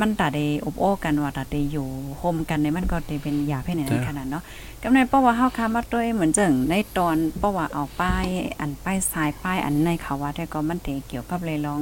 [0.00, 4.42] มันตาได้อบโอ้กันว่าตาได้อยู่โฮมกันในมันก็ได้เป็นยาเพศในนั้นขนาดเนาะ
[4.82, 8.26] กำในเพราะว่าเฮาคามาด้วยเหมือนจังในตอนเพราะว่าเอาป้าย
[8.60, 11.80] อันป้ายสายป้ายอันในเขาว่าแต่ก็มันเตเกี่ยวกับเลยลอง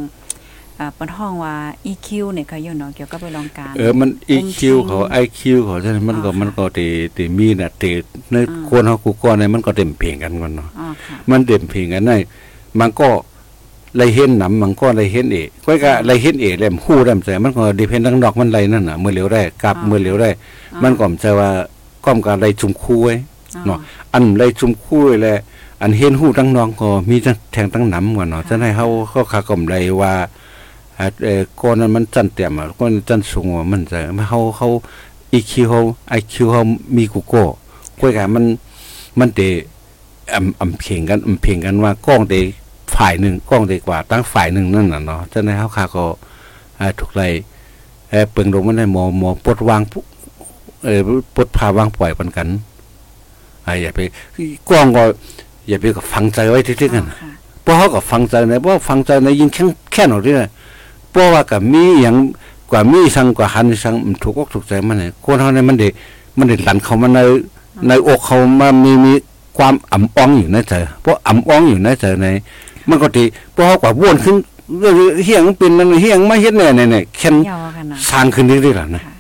[0.77, 1.55] เอ่อเปิ้นห้องว่า
[1.91, 7.91] EQ เนี่ยก็อยู่เนาะเกี่ยวกับไปลองการเออมัน EQ เขา IQ เขาใช่ไหมมันก็อ๋อค่ะมันก็ตีตีมีน่ะตี
[8.33, 12.13] ในอ่าคนเขากูก็ในมันก็เต็มเพลงกันก่อนเนาะอ๋อค่ะมันเต็มเพลงกันใน
[12.81, 13.09] มันก็
[13.97, 20.31] ไรเห็นหนำมันก็ไรเห็นเอกก็ก็ไรเห็นเอกแหลมคู่แหลมใจมันก็ดิเพนทั้งดอกมันไรนั่นน่ะมือเหลียวได้กลับมือเหลียวได้
[20.83, 21.51] มันก็มใจว่า
[22.05, 23.17] ก้อมการไรจุ่มคู่ไว้
[23.67, 23.79] เนาะ
[24.13, 25.35] อันไรจุ่มคู่ไว้แหละ
[25.83, 30.23] อันเห็นหูทั้งน้องก็มีทั้งแทงทั้งหนำก่อนเนาะจะให้เขาเขาขากลมไรว่าอ่า
[31.25, 34.69] เออก้อนนั้นมันจันเตี่ยมอะก้อนจันสูงอะมันจะเขาเขา
[35.39, 35.81] EQ เขา
[36.19, 36.63] IQ เขา
[36.97, 37.43] มีกูโก้
[38.01, 38.45] ก้อยกะมัน
[39.19, 39.41] มันเต
[40.35, 42.35] อำอำเพ่งกันอำเพ่งกันว่ากล้องเต
[42.95, 46.05] ฝ่ายหนึ่งกล้องเตกว่าตั้งฝ่ายหนึ่งนั่นน่ะเนาะฉะนั้นเฮาคาก็
[46.79, 47.23] อ่าถูกไร
[48.11, 50.03] เอ่อเปิงลงมันได้หมอหมอปลดวางปุ๊
[50.85, 51.01] เออ
[51.35, 52.49] ปลดพาวางปล่อยปันกัน
[53.67, 54.01] อ่าอย่าไป
[54.69, 55.03] กล้องก็
[55.69, 57.31] อย่าไปฝังใจไว้ที่ๆกันค่ะ
[57.63, 60.49] เพราะเขาก็ฟังใจนะเพราะฟังใจนะยิ่งแข็งแค่หน่อยเรื่อย
[61.15, 62.17] เพราะว่ากับมีอย่าง
[62.71, 65.89] กว่ามีสังกว่าหันสังมันถูกอกถูกใจมันเนี่ยคนเขาเนี่ยมันเด็
[66.39, 67.19] มันเด็หลันเขามาใน
[67.87, 69.13] ในอกเขามามีมี
[69.57, 72.27] ความอ่ำอ้องอยู่ในใจเพราะอ่ำอ้องอยู่ในใจใน
[72.89, 74.37] มันก็ตีเพราะเขากว่าวนขึ้น
[74.79, 74.95] เรื่อง
[75.25, 79.15] เฮียงเป็นนั่นเฮียงไม่เฮ็ดเนี่ยเนี่ยเนี่ยแค่นยาวกันเนาะสร้างขึ้นเรื่อยๆล่ะนะค่ะ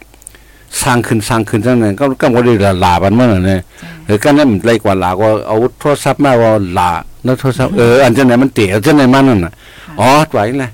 [0.82, 3.60] สร้างขึ้นสร้างขึ้นจังนั้นก็ก็บ่ได้ละลาบันมันน่ะเนี่ย
[4.04, 6.90] เออก็นั่นมันเลยกว่าหลาก็เอาโทรศัพท์มาว่าหลา
[7.24, 9.52] แล้วโทรศัพท์เอออันจังไหนมันเตี๋ยวจังไหนมันนั่นน่ะ
[10.00, 10.70] อ๋อไหวเลย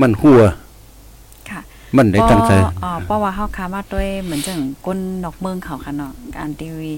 [0.00, 0.52] มันหัวค่ะ
[1.96, 2.52] มันได้ตั้งใจ
[2.84, 6.92] อ๋อเพราะว่าเฮาคามาด้วยเหมือนจังก้นนอกเมืองเขาค่ะเนาะการทีวี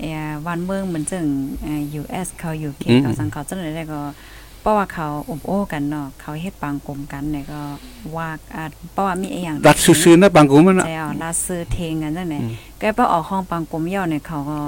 [0.00, 1.24] เอ่อวันเมืองเหมือนจัง
[1.62, 4.00] เอ่อ US เขา UK เขาสังเขาจังได๋ได้ก็
[4.60, 7.60] เพราะว่าเขาอบโอ้กันเนาะเขาเฮ็ดปางกลมกันเนี่ยก็
[8.16, 12.38] ว่าอาจเพราะว่ามีอีหยังรัดซื่อๆนะบางกูมันน่ะใช่เอาลาซื้อเทงกันจังได๋
[12.80, 14.58] ก็ไปออกห้องปางกลมย่อเนี่ยเขาก็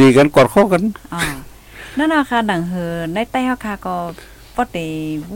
[0.00, 0.82] ดีกันกอดคอกัน
[1.14, 1.20] อ๋อ
[1.98, 3.96] นั่นน่ะค่ะดังเฮอในใต้เฮาค่ะก็
[4.56, 4.86] ปกติ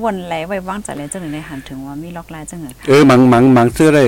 [0.02, 4.04] วนไหลไว้วางใจแล้วจังได๋ได้หันถึงว่ามีล็อกลายจังได๋ค่ะเออมังมังมังซื้อได้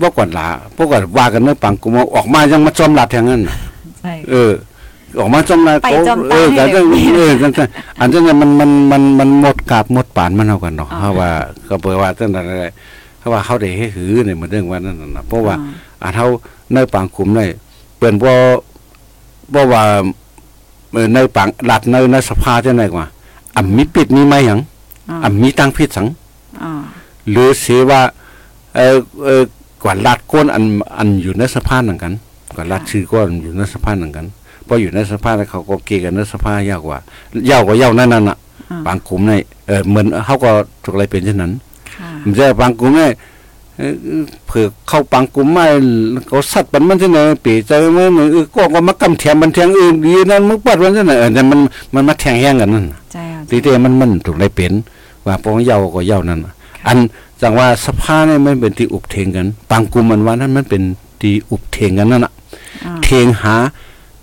[0.00, 3.56] บ่ก่อนหลาบ่ก่อนว่ากันเนอะปังกูมาออกมายังมาจอมลัดอย่างนั้นน่ะ
[4.00, 4.52] ใช่เออ
[5.18, 6.84] ออกมาจอมลัดไปจอมเอตาอให้แต่เลย
[7.16, 7.68] เออจังซั่น
[7.98, 11.30] อันจังนั้นมันมันมันมันหมดกาบหมดปานมันเอากันเนาะอ๋อเฮาว่า
[11.68, 12.66] ก็เปิดว่าจังนั้นอะไร
[13.18, 16.26] เขาว่าเขาได้ให้หือเนี่ยมันเรื่องว่านั่นน่ะเพราะว่าอ๋ออาเท่า
[16.74, 17.44] ในปางคุมได้
[17.98, 18.32] เปิ้นบ่
[19.54, 19.82] บ่ว่า
[20.92, 23.06] เอ่อในปางหลัดในในสภาจังได๋กว่า
[23.56, 24.60] อ่ำมีปิดมีไหมหยัง
[25.10, 26.06] อ๋ออ่ำมีตั้งพิษสัง
[26.62, 26.70] อ๋อ
[27.30, 28.00] หรือสิว่า
[28.74, 29.42] เอ่อเอ่อ
[29.82, 30.64] กว่าหลัดก้นอัน
[30.98, 32.12] อันอยู่ในสภานั่นกัน
[32.54, 34.26] กว่าหลัดชื่อก้นอยู่ในสภานั่นกัน
[34.66, 36.98] พออยู่ในสภาแล้วเขาก็เกกันในสภายาวกว่า
[37.50, 38.36] ยาวกว่ายาวนั่นน่ะ
[38.70, 39.32] อ๋อปางคุมใน
[39.66, 40.50] เออเหมือนเฮาก็
[40.84, 41.52] ถูกอะไรเป็นเช่นนั้น
[41.94, 43.10] ค่ะมันจะปังกุมเนี่ย
[43.78, 43.94] เอ่อ
[44.46, 45.66] เผื่อเข้าปังกุมไม่
[46.28, 51.58] เขาสัตว์ปันมันจะไหนปีใจมันเออก็ก็มากำแถมมันแทงอื่นดีนั่นมึงปัดมันจะไหนเออแต่มัน
[51.94, 54.72] มันมาแทงแห้งกันนั่นน่ะใช่ค่ะทีเดียวมันมันถูกได้เป็น
[55.26, 56.52] ว่าปองเหยาก็เหยานั่นน่ะ
[56.86, 56.98] อัน
[57.40, 60.82] จังว่าสภาเนี่ยมันเป็นที่อุบเทงกันปังกุมมันว่านั้นมันเป็น
[61.20, 62.32] ที่อุบเทงกันนั่นน่ะ
[62.86, 63.54] อ๋อเทงหา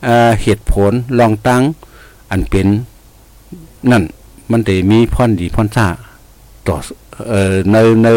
[0.03, 1.61] เอ่อเหตุผลลองตั้ง
[2.31, 2.67] อันเป็น
[3.91, 4.03] นั่น
[4.51, 5.87] มันได้มีพ่อนดีพ่อนซ่า
[6.67, 6.77] ต่อ
[7.29, 8.07] เอ่อในใน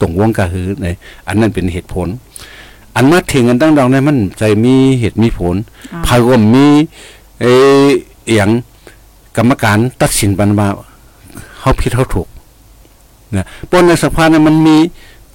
[0.00, 0.86] ตรงวงกะหือใน
[1.26, 2.08] อันนั้นเป็นเหตุผล
[2.94, 5.56] อันมาเถียงกันตั้งดองในมันใจมีเหตุมีผล
[5.92, 6.66] อ๋อภายก็มี
[7.40, 7.44] เอ
[7.84, 7.86] อ
[8.28, 8.50] อหย่าง
[9.36, 10.68] กรรมการตัดสินปันว่า
[11.60, 12.28] เฮาผิดเฮาถูก
[13.36, 14.76] นะเพราะในสภาเนี่ยมันมี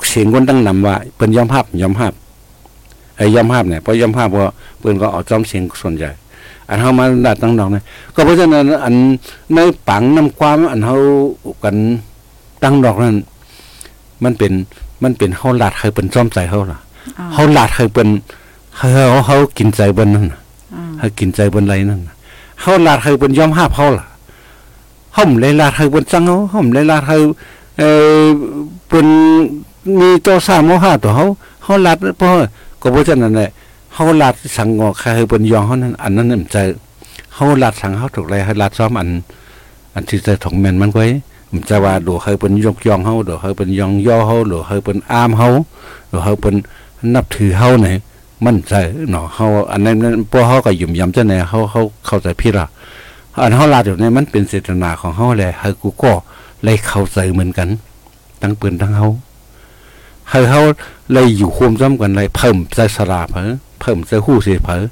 [0.10, 2.14] เสียงคนตั้งนำว่าเปิ้นยอมภาพยอมภาพ
[3.18, 4.48] ไอ้ยอมภาพเนี่ยเพราะยอมภาพก็
[4.80, 6.12] เปิ้นก็เอาจอมเสียงส่วนใหญ่
[6.70, 7.84] อันเฮามาดัดตั้งดอกเนี่ย
[8.16, 8.96] ก็เพราะฉะนั้นอัน
[9.56, 10.96] ในปังน้ำความอันเฮา
[11.64, 11.76] กัน
[12.64, 13.16] ตั้งดอกนั้น
[14.24, 14.52] มันเป็น
[15.04, 16.80] มันเป็นเฮาลาดให้เปิ้นจอมใจเฮาล่ะ
[17.20, 18.10] อ๋อเฮาลาดให้เปิ้น
[18.78, 18.90] เฮา
[19.26, 20.40] เฮากินใจเปิ้นนั่นน่ะ
[20.76, 22.16] อ๋อเฮากินใจเปิ้นไรนั่นน่ะ
[22.62, 24.06] เฮาลาดให้เปิ้นยอมรับเฮาล่ะ
[25.14, 27.18] เฮาบ่เลยลาดให้เปิ้นจังเฮาเฮาบ่เลยลาดให้
[27.78, 27.90] เอ่
[28.22, 28.24] อ
[28.88, 29.08] เปิ้น
[30.00, 31.24] มีตัวสามโมหะตัวเฮา
[31.64, 32.32] เฮาลาดเพราะ
[32.82, 33.50] ก็เพราะฉะนั้นแหละ
[33.94, 36.58] เฮาลาดสังงอใครให้เปิ้นยอมเฮานั้นอันนั้นน่ะมันใจ
[37.36, 39.10] เฮาลาดสังเฮาถูกไรเฮาลาดซ้อมอัน
[39.94, 41.33] อันที่จะถงแม่นมันไว้มัน
[41.70, 45.48] จะว่าดูให้เปิ้นยกย่องเฮาดูให้เปิ้นยองย่อเฮาดูให้เปิ้นอามเฮา
[46.12, 46.56] ดูให้เปิ้น
[47.14, 47.88] นับถือเฮาไหน
[48.44, 48.74] มันใจ
[49.10, 52.68] เนาะเฮาอันนั้นนั้นพวกเฮาก็ยุ่มยำจังไหนเฮาเฮาเข้าใจผิดล่ะ
[53.42, 56.14] อันเฮาลาดอยู่ในมันเป็นเจตนาของเฮาแหละให้กูก็
[56.64, 57.70] เลยเข้าใจเหมือนกัน
[58.42, 59.08] ทั้งปิ้นทั้งเฮา
[60.30, 60.62] ให้เฮา
[61.12, 63.50] เลยอยู่ควมซ้ำกันเลยเพิ่มใจสลาเผอ
[63.80, 64.84] เพิ่มใจฮู้สิเผอ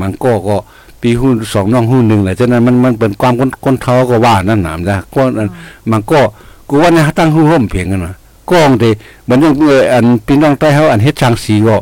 [0.00, 0.56] มันก็ก็
[1.02, 5.48] ปีหุ้นสองน้องหุ้นหนึ่งแหละฉะนั้นมันมันเป็นความคนคนเท้าก็ว่านั่นหนามนะก็อัน
[5.90, 6.20] มันก็
[6.68, 8.14] กูว่าเนี่ยตั้งหุ้นร่วมเพียงกันนะ
[8.48, 8.84] ก็องเด
[9.24, 11.76] เหมือนอย่างเอออันพี่น้องใต้เขาอันเฮ็ดจางสีก็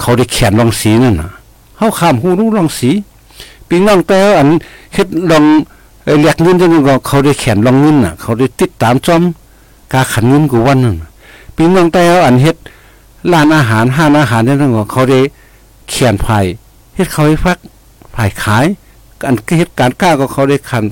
[0.00, 1.30] เขาได้แขนรองสีนั่นน่ะ
[1.76, 2.90] เขาข้ามหูรู้รองสี
[3.68, 4.48] พี่น้องใต้เขาอัน
[4.94, 5.44] เฮ็ดรอง
[6.04, 9.22] เอ่อเรียกเงินจังนั้นก็เขาได้แขนรองเงินน่ะ เขาได้ติดตามจอม
[9.92, 11.08] กาขันเงินกูวันนั่นน่ะ
[11.56, 12.56] พี่น้องใต้เขาอันเฮ็ด
[13.32, 15.20] ร้านอาหารห้านอาหารนั่นก็เขาได้
[15.90, 16.38] แขนไผ่
[16.96, 17.58] เฮ็ดเขาให้ฟัก
[18.16, 18.66] ฝ่ายขาย
[19.22, 20.84] การเหตุการกล้าก็เขาได้คัน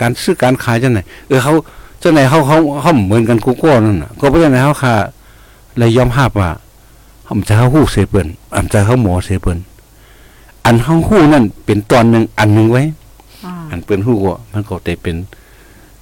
[0.00, 1.52] การซื้อการขายจังไหนเออเขา
[2.02, 4.94] จังไหนเขาเขาเขาเหมือนกันกูก็นั่นน่ะก็เพราะฉะนั้นเขาค่ะ
[5.78, 6.50] เลยยอมภาพว่า
[7.26, 9.58] ผมจะเขาหู้เสียเปิ้นอำจะเขาหมอเสียเปิ้น
[10.64, 12.82] อันเขาหู้นั่นเป็นตอนหนึ่งอันหนึ่งไว้
[13.44, 15.16] อ๋ออันเปิ้นหู้ก็มันก็ได้เป็น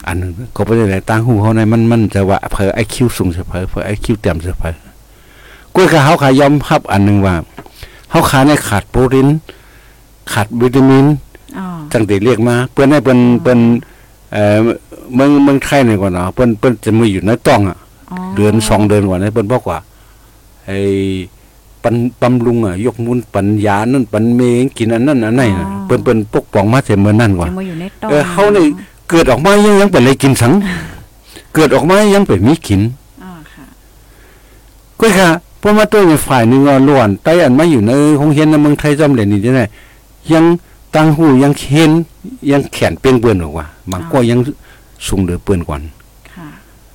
[0.06, 4.74] อันหนึงก็เพราะฉะนั้นตั้งหู้เขาในมันมันจะว่าเผอไอคิวสูงเสียเผอเผอไอคิวต่ำเสียเผอ
[5.74, 7.34] กุ้ยกับเขาขายยอมภาพอันหนึ่งว่า
[8.10, 9.28] เขาขาในขาดโปรตีน
[10.32, 11.06] ขาดวิตามิน
[11.58, 13.58] อ๋อจังได้เรียกมาเปิ้นให้เปิ้นเปิ้น
[14.32, 14.58] เอ่อ
[15.14, 17.76] เมืองเมืองไทยนี่ก่อนเนาะเปิ้นเปิ้นจะมาอยู่ในต้องอะ
[18.36, 19.78] เดือนสองเดือนกว่านี้เปิ้นบอกว่า
[20.66, 20.78] ไอ้
[21.82, 28.64] ปันบำรุงอะยกมุนปัญญานั่นปันเมงกินอันนั้นอันไหนน่ะเปิ้นเปิ้นปกป้องมาแต่เมื่อนั้นก่อนยังมาอยู่ในตองเออเขานี่
[29.10, 30.52] เกิดออกมายังยังเป็นอะไรกินสัง
[31.54, 32.80] เกิดออกมายังเป็นมีกิน
[33.22, 33.64] อ่าค่ะ
[35.00, 35.28] ก็ค่ะ
[35.58, 39.64] เพราะมาตัวในฝ่ายหนึงอะล้วนไต้อันมาอยู่ในโรงเรียนในเมืองไทยจำเรียนนี่ได้
[40.32, 40.44] ยัง
[40.94, 41.90] ตั้งหูยังเห็น
[42.50, 44.38] ยังแขนเปียงเปื้อนออกว่าบางก็ยัง
[45.06, 45.82] สูงเหลือเปื้อนก่อน
[46.32, 46.46] ค่ะ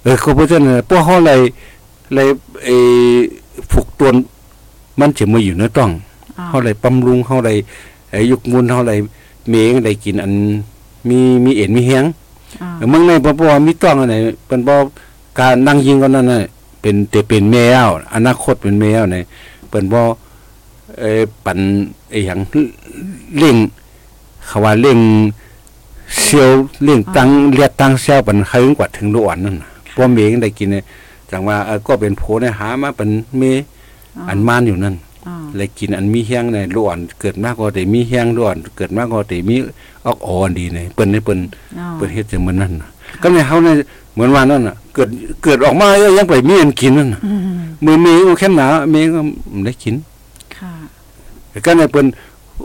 [0.04, 1.40] เออเขาเพราะฉะนั้นพวกเขาเลย
[2.14, 2.28] เลย
[2.66, 2.70] เอ
[3.12, 3.16] อ
[3.72, 4.16] ฝึกตวน
[5.00, 5.92] มันจะมาอยู่ในต้อง
[6.38, 7.58] อ่าเขาเลยบำรุงเขาเลย
[8.12, 9.00] ไอ้ยุกมุนเขาเลย
[9.50, 10.34] เมงได้กินอัน
[11.10, 12.06] มีมีเอ็นมีแฮง
[12.62, 14.16] อ่าเมืองในบ่บ่ว่ามีต้องอันไหน
[14.48, 14.76] เป็นบ่
[15.40, 16.42] การนั่งยิงกันนั่นน่ะ
[16.82, 19.22] เป็นแต่เป็นแมวอนาคตเป็นแมวนี่
[19.70, 20.00] เปิ้นบ่
[21.00, 21.60] เอ่อปัน
[22.10, 22.40] ไอ้หยัง
[23.38, 23.58] เร่ง
[24.48, 25.00] เขาว่าเร่ง
[26.20, 26.50] เซียว
[26.84, 30.84] เร่งตังเลียดตังเซียวปันให้กว่าถึงโลอ่อนนั่นน่ะบ่เมงได้กินเนี่ย
[31.32, 33.44] จังว่าเออก็เป็นโผเนี่ยหามาเป็นเม
[34.30, 34.96] อันมานอยู่นั่น
[35.28, 39.56] อ่าเลยกินอันมีแห้งในล้วนเกิดมากก็แต่มีแห้งล้วนเกิดมากก็แต่มี
[40.06, 41.40] ออกอ่อนดีในเปิ้นในเปิ้น
[41.78, 42.90] อ่าเปิ้นเฮ็ดจังมันนั่นน่ะ
[43.22, 43.70] ก็ในเฮาใน
[44.14, 45.10] เหมือนว่านั่นน่ะ เกิด
[45.44, 45.88] เกิดออกมา
[46.18, 47.42] ยังไปมีอันกินนั่นน่ะอืม
[47.86, 49.20] มือมีก็แค่หนาเมก็
[49.66, 50.17] ได้กินค่ะ
[51.58, 52.06] แต่ก็ในเปิ้น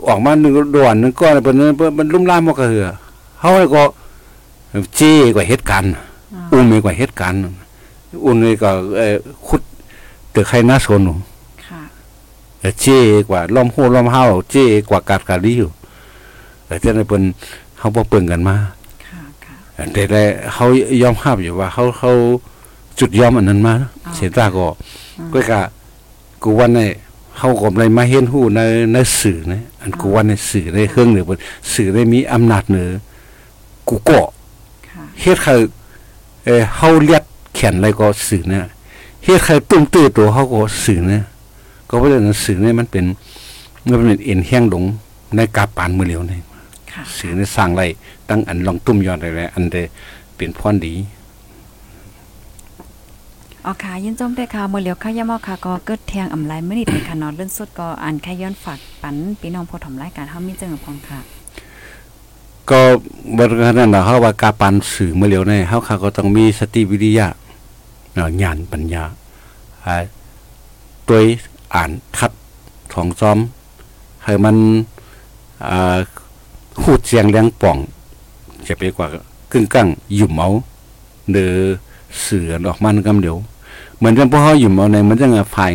[0.07, 2.87] ออกมาหนึงด่วนหนึงก็เปิ้นเปิ้นมันลุ่มล่ามบ่ก็เหือ
[3.39, 3.83] เฮาก็
[4.95, 6.03] เจ้กว่าเหตุการณ์อ่า
[6.51, 7.39] อุ้มกว่าเหตุการณ์
[8.23, 9.15] อุ้มนี่ก็เอ่อ
[9.47, 9.61] ขุด
[10.33, 11.13] ตึกใครหน้าโซนหนู
[11.67, 11.81] ค่ะ
[12.59, 12.97] เออเจ๊
[13.29, 15.69] กว่าล้อมโหล้อมเฮาเจ๊กว่ากาดกาดีอยู่
[16.65, 17.23] แต่ที่นั่นเพิ่น
[17.79, 18.55] เฮาบ่เปิ่งกันมา
[19.05, 20.21] ค่ะค่ะแต่ได้
[20.53, 20.65] เฮา
[21.01, 22.11] ยอมรับอยู่ว่าเฮาเฮา
[22.99, 23.73] จุดยอมอันนั้นมา
[24.15, 24.67] เสียตาก็
[25.33, 25.61] ก็กะ
[26.43, 26.89] กูวันนี้
[27.37, 28.59] เฮาก็เลยมาเห็นฮู้ใน
[28.93, 31.39] ในสื่อนะอันกูวันในสื่อในเครื่องเหนือเพิ่น
[31.73, 32.89] สื่อได้มีอำนาจเหนือ
[33.89, 34.19] กูก็
[34.87, 35.55] ค่ะเฮ็ดให้
[36.45, 37.23] เออเฮาเลียด
[37.55, 38.59] แขนอะไรก็สื่อนะ
[39.23, 41.21] เฮ็ดให้ตุ้มตื้อตัวเฮาก็สื่อนะ
[41.89, 43.05] ก็เพราะฉะนั้นสื่อเนี่ยมันเป็น
[43.87, 44.83] มันเป็นเอ็นแห้งหลง
[45.35, 46.39] ในกาปานมือเหลียวนี่
[46.91, 47.83] ค่ะสื่อในสร้างไร
[48.29, 49.77] ตั้งอันลองตุ้มยอดอะไรอันเด
[50.35, 50.93] เป็นพรดี
[53.65, 61.19] อ๋อค่ะยินจมได้ค่ะมื้อเหลียวข้าวยามอาค่ะก็เกิดเทียงอำไลมื้อนี้เป็นค่ะนอนเลื่อนสุดก็อ่านแค่ย้อนฝากปันพี่น้องผู้ถมรายการเฮามีเจังกับพองค่ะ
[62.69, 62.81] ก็
[63.37, 67.27] บริการนั้นเขาว่ากาปานสื่อมื่อเหลียวเนี่ยเขาเขาก็ต้องมีสติวิทยา
[68.13, 69.03] เนาะญาณปัญญา
[69.85, 69.95] อ่า
[71.07, 71.21] ตัว
[71.73, 72.31] อ่านทัด
[72.93, 73.37] ทองซ้อม
[74.23, 74.55] ให้มัน
[75.69, 75.97] อ่า
[76.83, 77.77] หูดเสียงแรงป่อง
[78.67, 79.07] จะไปกว่า
[79.51, 80.49] กึ่งกั้งหยุ่มเอา
[81.33, 81.53] เดือ
[82.21, 83.37] เสือออกมันกำเดียว
[84.03, 85.71] เหมือนกันพวกเขาหยุ่มเอาในมันจะไงฝ่าย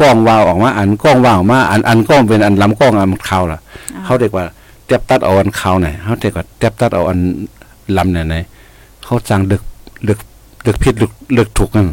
[0.00, 3.60] กล้องวาวออกมา อันกล้องวาวออกมา อันอันกล้องเป็นอันลำกล้องอันมันเขาล่ะ
[4.04, 4.44] เขาเด็กว่า
[4.86, 7.18] เต็บตัดเอาอันเขาไหนเขาเด็กว่าเต็บตัดเอาอัน
[7.96, 8.36] ลำไหนไหน
[9.04, 9.62] เขาจังเลือก
[10.04, 10.18] เลือก
[10.62, 11.86] เลือกผิดเลือกเลือกถูกนั่น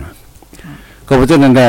[1.08, 1.68] ก็เพราะฉะนั้นได้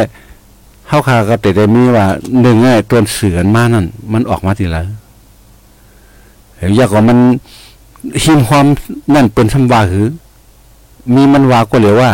[0.86, 2.06] เขาขาก็แต่ได้มีว่า
[2.42, 4.82] หนึ่งไอ้ตัวเสือนมานั่น มันออกมาทีละ
[6.58, 7.18] เห็นอยากว่ามัน
[8.22, 8.66] หิมความ
[9.14, 10.06] นั่นเป็นสำวาหือ
[11.14, 12.10] มีมันวาก็เหลียวว่า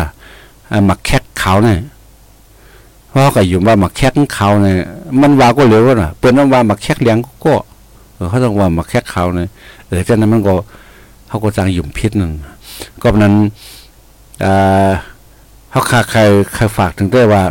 [0.71, 1.77] อ่าหมักแคกขาวเนี่ย
[3.17, 4.75] เพราะก็อยู่ว่าหมักแคกเขาเนี่ย
[5.21, 7.53] มันว่าก็เหลวว่าน่ะเปิ้นว่าว่าหมักแคกเลียงก็
[8.15, 9.47] เออเขาต้องว่ามาแค่เขาเนี่ย
[9.87, 10.53] เออฉะนั้นมันก็
[11.27, 12.31] เขาก็จังหยุ่มพิษนั่น
[13.01, 13.33] ก็นั้น
[14.45, 14.89] อ่า
[15.69, 16.19] เขาคาใคร
[16.53, 17.43] ใครฝากถึงได้ว่า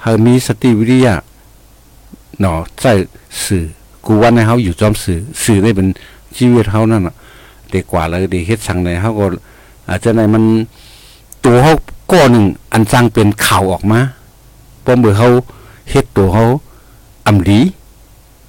[0.00, 1.14] เขามีสติวิทยา
[2.40, 2.92] เนาะใส่
[3.44, 3.64] สื่อ
[4.06, 5.88] กูว่าในเขาอยู่จอมสื่อสื่อได้เป็น
[6.36, 7.14] ชีวิตเขานั่นน่ะ
[7.70, 9.24] เด็กกว่าเลยเด็กเฮ็ดสั่งในเขาก็
[9.88, 10.44] อาจจะในมัน
[11.44, 11.74] ตัวเขา
[12.12, 14.00] ก้อนหนึ่งอันจังเป็นข่าวออกมา
[14.88, 15.30] เพราะเมื่อเขา
[15.90, 16.44] เฮ็ดตัวเขา
[17.26, 17.60] อำดี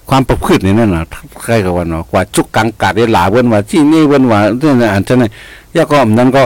[0.10, 1.04] ความประพฤตินี่นั่นน่ะ
[1.44, 5.32] ใครกับว่าเนาะกว่าจุกกังกาดได้หลาเว้นว่าที่นี่เว้นว่าเนี่ยนะอันเท่านั้น
[5.76, 6.44] ยาก็อันนั้นก็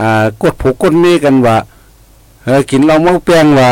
[0.00, 1.56] อ่ากดผูกกดเมกันว่า
[2.44, 3.68] เออกินเหล้าเมาแป้งว่า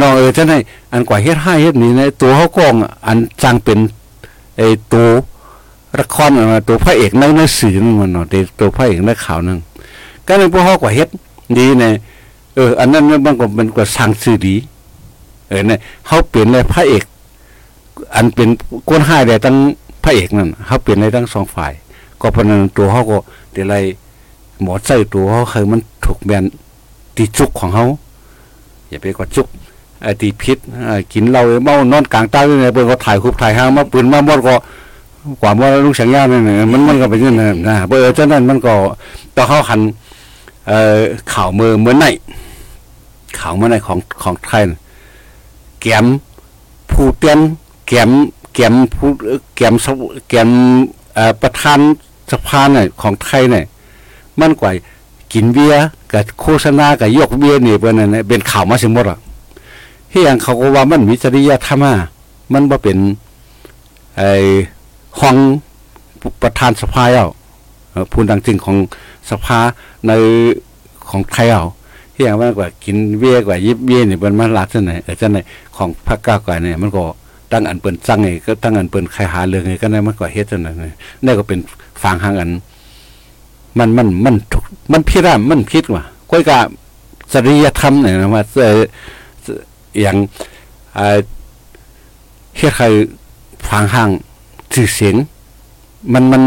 [0.00, 0.58] นาะเออเท่านั้
[0.92, 2.74] อันกว่าเฮ็ดให้เฮ็ดนี่ในตัวเขากอง
[3.06, 3.78] อันจังเป็น
[4.56, 5.06] ไอ้ตัว
[5.98, 8.24] ละครอะตัวพระเอกในในสื่อมันเนาะ
[8.58, 9.58] ตัวพระเอกในข่าวนั่น
[10.26, 11.08] ก็ในพวกเขากว่าเฮ็ด
[11.58, 11.92] ดีเนี่ย
[12.58, 14.56] เออ อันนั้นมันก็เป็นกว่าสั่งสื่อดี
[15.48, 17.04] เออเนี่ยเขาเปลี่ยนเลยพระเอก
[18.14, 18.48] อันเป็น
[18.88, 19.56] ก้นห้ายได้ทั้ง
[20.04, 21.72] พระเอกนั่นเขาเปลี่ยนได้ทั้งสองฝ่าย
[22.20, 23.18] ก็เพนันตัวเขาก็
[23.52, 23.74] เดี๋ยวไร
[24.62, 26.44] หมอใส่ตัวเขาเคยมันถูกแบน
[27.16, 27.84] ตีจุกของเขา
[28.88, 29.46] อย่าไปกว่าจุก
[30.02, 30.58] ไอ้ตีพิษ
[31.12, 34.54] กินเหล้าเมานอนกลางใต้เลยเปิ้นก็ถ่ายคุบถ่ายห้างมาปืนมาหมดก็
[35.42, 36.42] กว่าว่าลูกสังญาเนี่ย
[36.72, 38.74] มันมันก็เป็นอย่างนั้นนะเบอร์เจ้านั้นมันก็
[39.36, 39.80] ต่อเข้าหัน
[40.68, 40.98] เอ่อ
[41.32, 42.06] ข่าวมือเหมือนไหน
[43.40, 44.80] ข่าวเมื่อไหนของของไทยน่ะ
[45.80, 46.06] แกม
[46.90, 47.38] ผู้เตียน
[47.86, 48.10] แกม
[48.54, 49.08] แกมผู้
[49.56, 49.86] แกมส
[50.28, 50.48] แกม
[51.42, 51.78] ประธาน
[52.32, 53.64] สภาเนี่ยของไทยเนี่ย
[54.40, 54.70] มันกว่า
[55.32, 59.18] กินเบียร์กับโฆษณากับยกเบียร์นี่เป็นนั่นน่ะเป็นข่าวมาสิหมดอะ
[60.10, 61.92] เฮียงเขาก็ว่ามันมีจริยธรรมะ
[62.52, 62.98] มันบ่าเป็น
[64.16, 64.30] ไอ้
[65.20, 65.36] ห้อง
[66.42, 67.26] ประธานสภาเอา
[68.12, 68.76] ผู้ดังจริงของ
[69.30, 69.58] สภา
[70.06, 70.12] ใน
[71.08, 71.62] ของไทยเอา
[72.18, 75.38] เฮียงมันกว่ากินเบียกว่ายิบเบียนี่เป็นมันลาดจังไหนเออจังไหน
[75.76, 77.02] ของพรรคก้าวไกลเนี่ยมันก็
[77.52, 80.92] ตั้งอันเปิ้นจังไงก็ตั้งอันเปิ้นใครหาเรื่องไงก็ได้มันก็เฮ็ดจังนั้นนี่
[81.24, 81.58] นี่ก็เป็น
[82.02, 82.50] ฟังหางอัน
[83.78, 86.58] มันมันมันถูกมันพิรามมันผิดว่ะก้อยกะ
[87.32, 88.78] จริยธรรมเนี่ยนะว่าเอ่อ
[90.00, 90.16] อย่าง
[90.96, 91.18] อ่า
[92.56, 92.84] เฮ็ดใคร
[93.68, 94.10] ฟังห่าง
[94.72, 95.14] ชื่อเสียง
[96.12, 96.42] มันมัน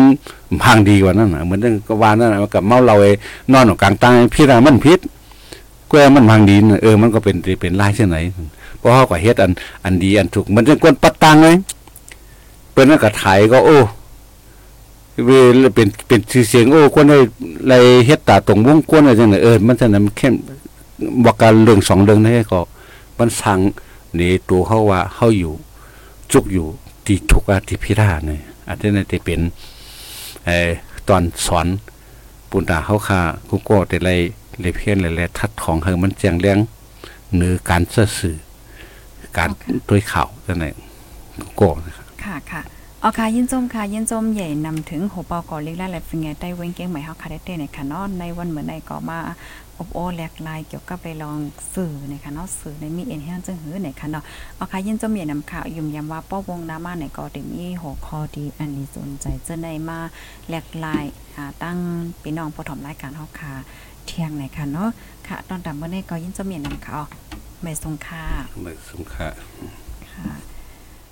[0.65, 3.11] ห่างดีกว่านั้นนะเหมือนก็ว่านั่นนะกับเมาเราไอ้
[3.53, 4.99] นอนอยู่กลางใต้พิรามันผิด
[5.91, 8.17] ก็มันห่างดีนะเออมันก็เป็นเป็นลายเช่นไหน
[8.79, 9.51] เพราะเขาก็เฮ็ดอัน
[9.83, 11.55] อันดีอันถูกมันจะกวนปัดตังเลย
[12.71, 13.79] เปิ้นนนก็ถ่ายก็โอ้
[15.25, 15.29] เว
[15.75, 17.17] เป็นเป็นชื่อเสียงโอ้คนได้
[17.67, 17.73] ไร
[18.05, 20.33] เฮ็ดตาตรงวงกวนอะไรจังได๋เออมันจะนั้นเข้ม
[21.23, 22.59] บอกการเรื่องสองเรื่องนี้ก็
[23.17, 23.59] มันสั่ง
[24.19, 25.53] นี่ตัวเขาว่าเฮาอยู่
[26.31, 26.67] จุกอยู่
[27.05, 29.39] ที่ทุกข์อะที่พิราเนี่ยอันนี้น่ะจะเป็น
[30.45, 30.69] เอ่อ
[31.07, 31.67] ตอนสอน
[32.49, 33.19] ปุณตาเฮาค่า
[33.49, 34.15] กูก็ได้ไล่
[34.61, 36.57] เลยเพียนเลยแลทัดของเฮามันแจ้งเลี้ยง
[37.35, 38.37] หรือการเสื่อสื่อ
[39.37, 39.49] การ
[39.89, 40.69] ด้วยข่าวจังได๋
[41.59, 42.61] กูก็นะครับค่ะค่ะ
[43.01, 49.19] เอาค่ะยินจมค่ะยินจมใหญ่นำถึงหัวปอกอเล็กและแหลฟิงไงได้เว้งเก้งใหม่เฮาคาเดเต้ในค่ะเนาะในวันเหมือนในก็มา
[49.77, 51.37] อบโอแหลกลายเกี่ยวกับไปลอง
[51.73, 54.23] สื่อในค่ะเนาะสื่อในมีเอ็นเฮนจึงหือในค่ะเนาะ
[54.55, 59.97] เอาค่ะยินจมใหญ่นำข่าวยุ่มยำว่าป้อวงน้ามาในก็ได้มีหัวข้อดีอันนี้สนใจจะได้มา
[60.47, 61.03] แหลกลาย
[61.35, 61.77] อ่าตั้ง
[62.21, 63.53] พี่น้องผู้ถมรายการเฮาค่ะ
[64.11, 64.89] เที่ยงในค่ะเนาะ
[65.27, 67.03] ค่ะ ตอนดับเมื่อในก็ยินจมใหญ่นำข่าว
[67.61, 68.25] ไม่ทรงค่า
[68.63, 69.27] ไม่สงค่า
[70.13, 70.31] ค่ะ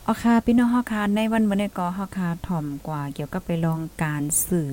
[0.04, 4.70] เอาค่ะพี่น้องเฮาค่ะในวันมื้อนี้ก็เฮาค่ะถ่อมกว่าเกี่ยวกับไปลองการสื่อ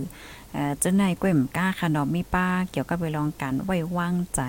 [0.81, 4.41] เจ้าในายก้วยมก้าค่ะเนาะมีป้าเกี่ยวกับไปลองการไว้วางใจ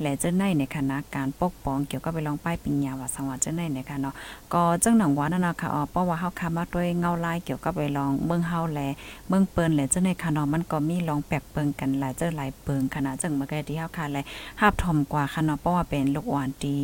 [0.00, 4.14] และเจ้าในายในคณะการปกป้องเกี่ยวกับไปลองป้ายปิญญาว่าสังวาเจ้าในายในค่ะเนาะ
[4.52, 8.80] ก็จังหนังว่านั่นนะค่ะอ๋อเพราะว่าเฮาค่ะมาด้วยเงาลายเกี่ยวกับไปลองเมืองเฮาแล
[9.28, 14.22] เมืองเปิ้นและเจ้าในายค่ะเนาะมันก็มีลองแปกเปิงกันหลายเจ้าหลายเปิงขนาดจังเมื่อกี้ที่เฮาค่ะและ
[14.58, 16.78] ภาพถ่อมกว่าค่ะเนาะเพราะว่าเป็นลูกอ่อนดี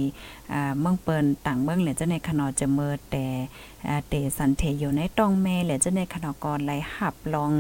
[0.81, 3.27] เมืองเปิ้นต่างเมืองและเจ้าในายค่ะเนาะจะเมิดแต่
[3.89, 7.53] อ่าเตสันเทอยู่ในตองแม่และเจะในขนกรไหลหับลอง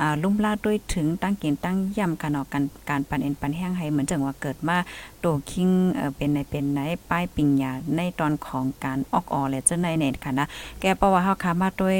[0.00, 4.76] อ่าลุ่มลาดด้วยถึงตั้งกินตั้งย่ำขนออกกันการปันเอ็นปันแห้งให้เหมือนจังว่าเกิดมา
[5.20, 6.80] โตคิงเออเป็นในเป็นไหน
[7.10, 10.46] ป้ายปิงยาในตอนของการออกออและจะในเน็ตค่ะนะ
[10.80, 11.96] แกเพราะว่าเฮาค้ามาด้วย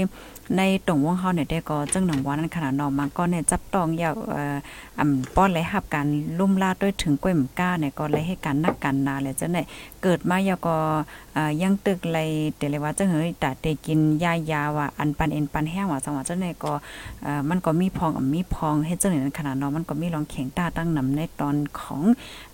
[0.56, 4.56] ในตรงวงเฮาเนี่ยได้ก็จังหนังวานั้นขนาดนอมันก็เนี่ยจับต้องยาวเอ่อ
[4.98, 6.06] อำป้อนไหลหับการ
[6.38, 9.66] ลุ่มลาดด้วยถึงก้วยมก้าเนี่ยก็เลยให้การนักกันนาและจะเนี่ย
[10.02, 10.76] เกิดมายาวก็
[11.36, 12.18] อ่ายังตึกไร
[12.56, 16.72] แต่เลยว่าจังเฮ้ยตาเตกินยายาว่าอันปันเอ็นปันแห้งว่าจังหวะจังไหนก็
[17.26, 22.02] อ่ามันก็มีพองอ่มีพองเฮ็ดจังไหนขนาดนาะมันก็มีรองแข็งตาตั้งนำในตอนของ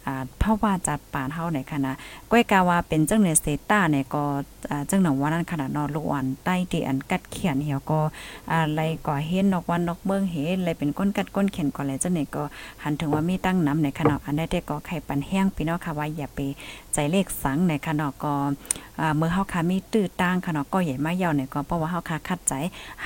[0.06, 1.92] อ่าเท่าว่าจัดปานเฮาในขณะ
[2.30, 4.24] ก้อยกาว่าเป็นจังไหนเซต้าเนยก็
[4.70, 8.00] อ่าจังหนังว่านั้นขนาดนาะลูกอ่อนใต้ที่อันกัดเขียนเหี่ยวก็
[8.52, 12.42] อะไรก็เห็นนอกวันนอกเมืองเห็นอะไรเป็นก้นกัดก้นเขียนก็แล้วจังไหนก็
[12.82, 16.38] หันถึงว่ามีตั้งน้ำในขณะอันได้แต่ก็ไข่ปันแห้งพี่น้องค่ะว่าอย่าไป
[16.94, 18.34] ใจเลขสังในขณะก็
[19.16, 22.52] เมื่อเฮาค่ะมีตื้อตั้งค่ะเนาะก็ใหญ่มายาวเนี่ยก็เพราะว่าเฮาค่ะคัดใจ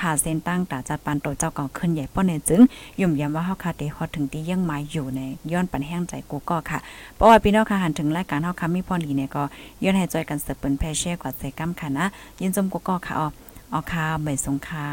[0.01, 2.61] หาเส้นตั้งตาจัดปันโตเจ้าก่าขึ้นใหญ่ป้อเนี่ยจึง
[3.01, 5.19] ยุ่มยามว่าเฮาค่ะได้ฮอดถึงที่ยังมาอยู่ใน
[5.51, 6.79] ย้อนปันแห้งใจกูก็ค่ะ
[7.15, 9.43] เพราะว่าพี่น้องค่ะหันถึงรายการเฮาค่ะมีพรดีเนี่ยก็
[9.83, 12.05] ย้อนให้จอยกันเสิร์ฟเปิ้นแพร่แชร์กว่าใส่กัมค่ะนะ
[12.39, 13.27] ยินจมกก็ค่ะอ๋อ
[13.71, 14.87] เอาค่ะไม่สงค่ะ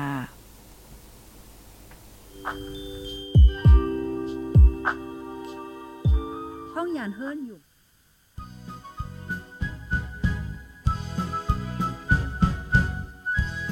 [6.74, 7.58] ห้องยานเฮิรนอยู่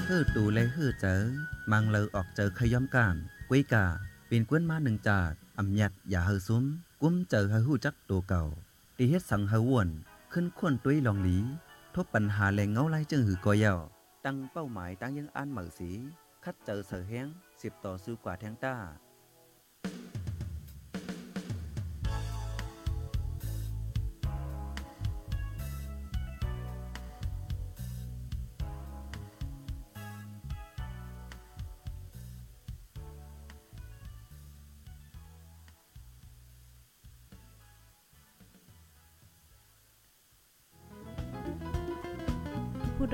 [0.06, 1.20] ฮือตูเลยฮื้อเจอ
[1.70, 3.14] มังเลอออกเจอขย้อมการ
[3.48, 3.84] กุ้ยกา
[4.26, 6.64] เปีนกวนมาหนึ่งจาดอำยัดอย่าเฮอซุ้ม
[7.06, 8.44] กุ้มเจอเฮอหู้จักตัวเก่า
[8.96, 9.88] ตีเฮ็ดสังเฮอว่วน
[10.32, 11.36] ขึ้นควนตุ้ยลองหลี
[11.94, 13.78] ทบปัญหาแรงเงาไล่จึงหือกอยาว
[14.24, 15.90] ตั้งเป้าหมายตั้งยังอันเหมือสี
[16.44, 17.26] คัดเจอเสือแห้ง
[17.62, 18.74] สิบต่อสู้กว่าแทงต้า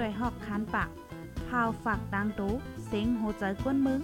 [0.01, 0.91] ผู้ดยหอกคันปาก
[1.49, 2.53] พาวฝากดังตู้
[2.87, 4.01] เซ็งโหใจกวนมึง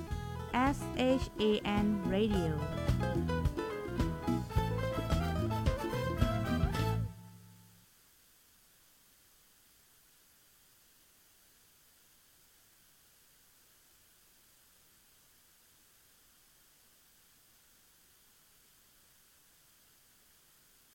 [0.76, 0.78] S
[1.20, 1.42] H A
[1.84, 2.53] N Radio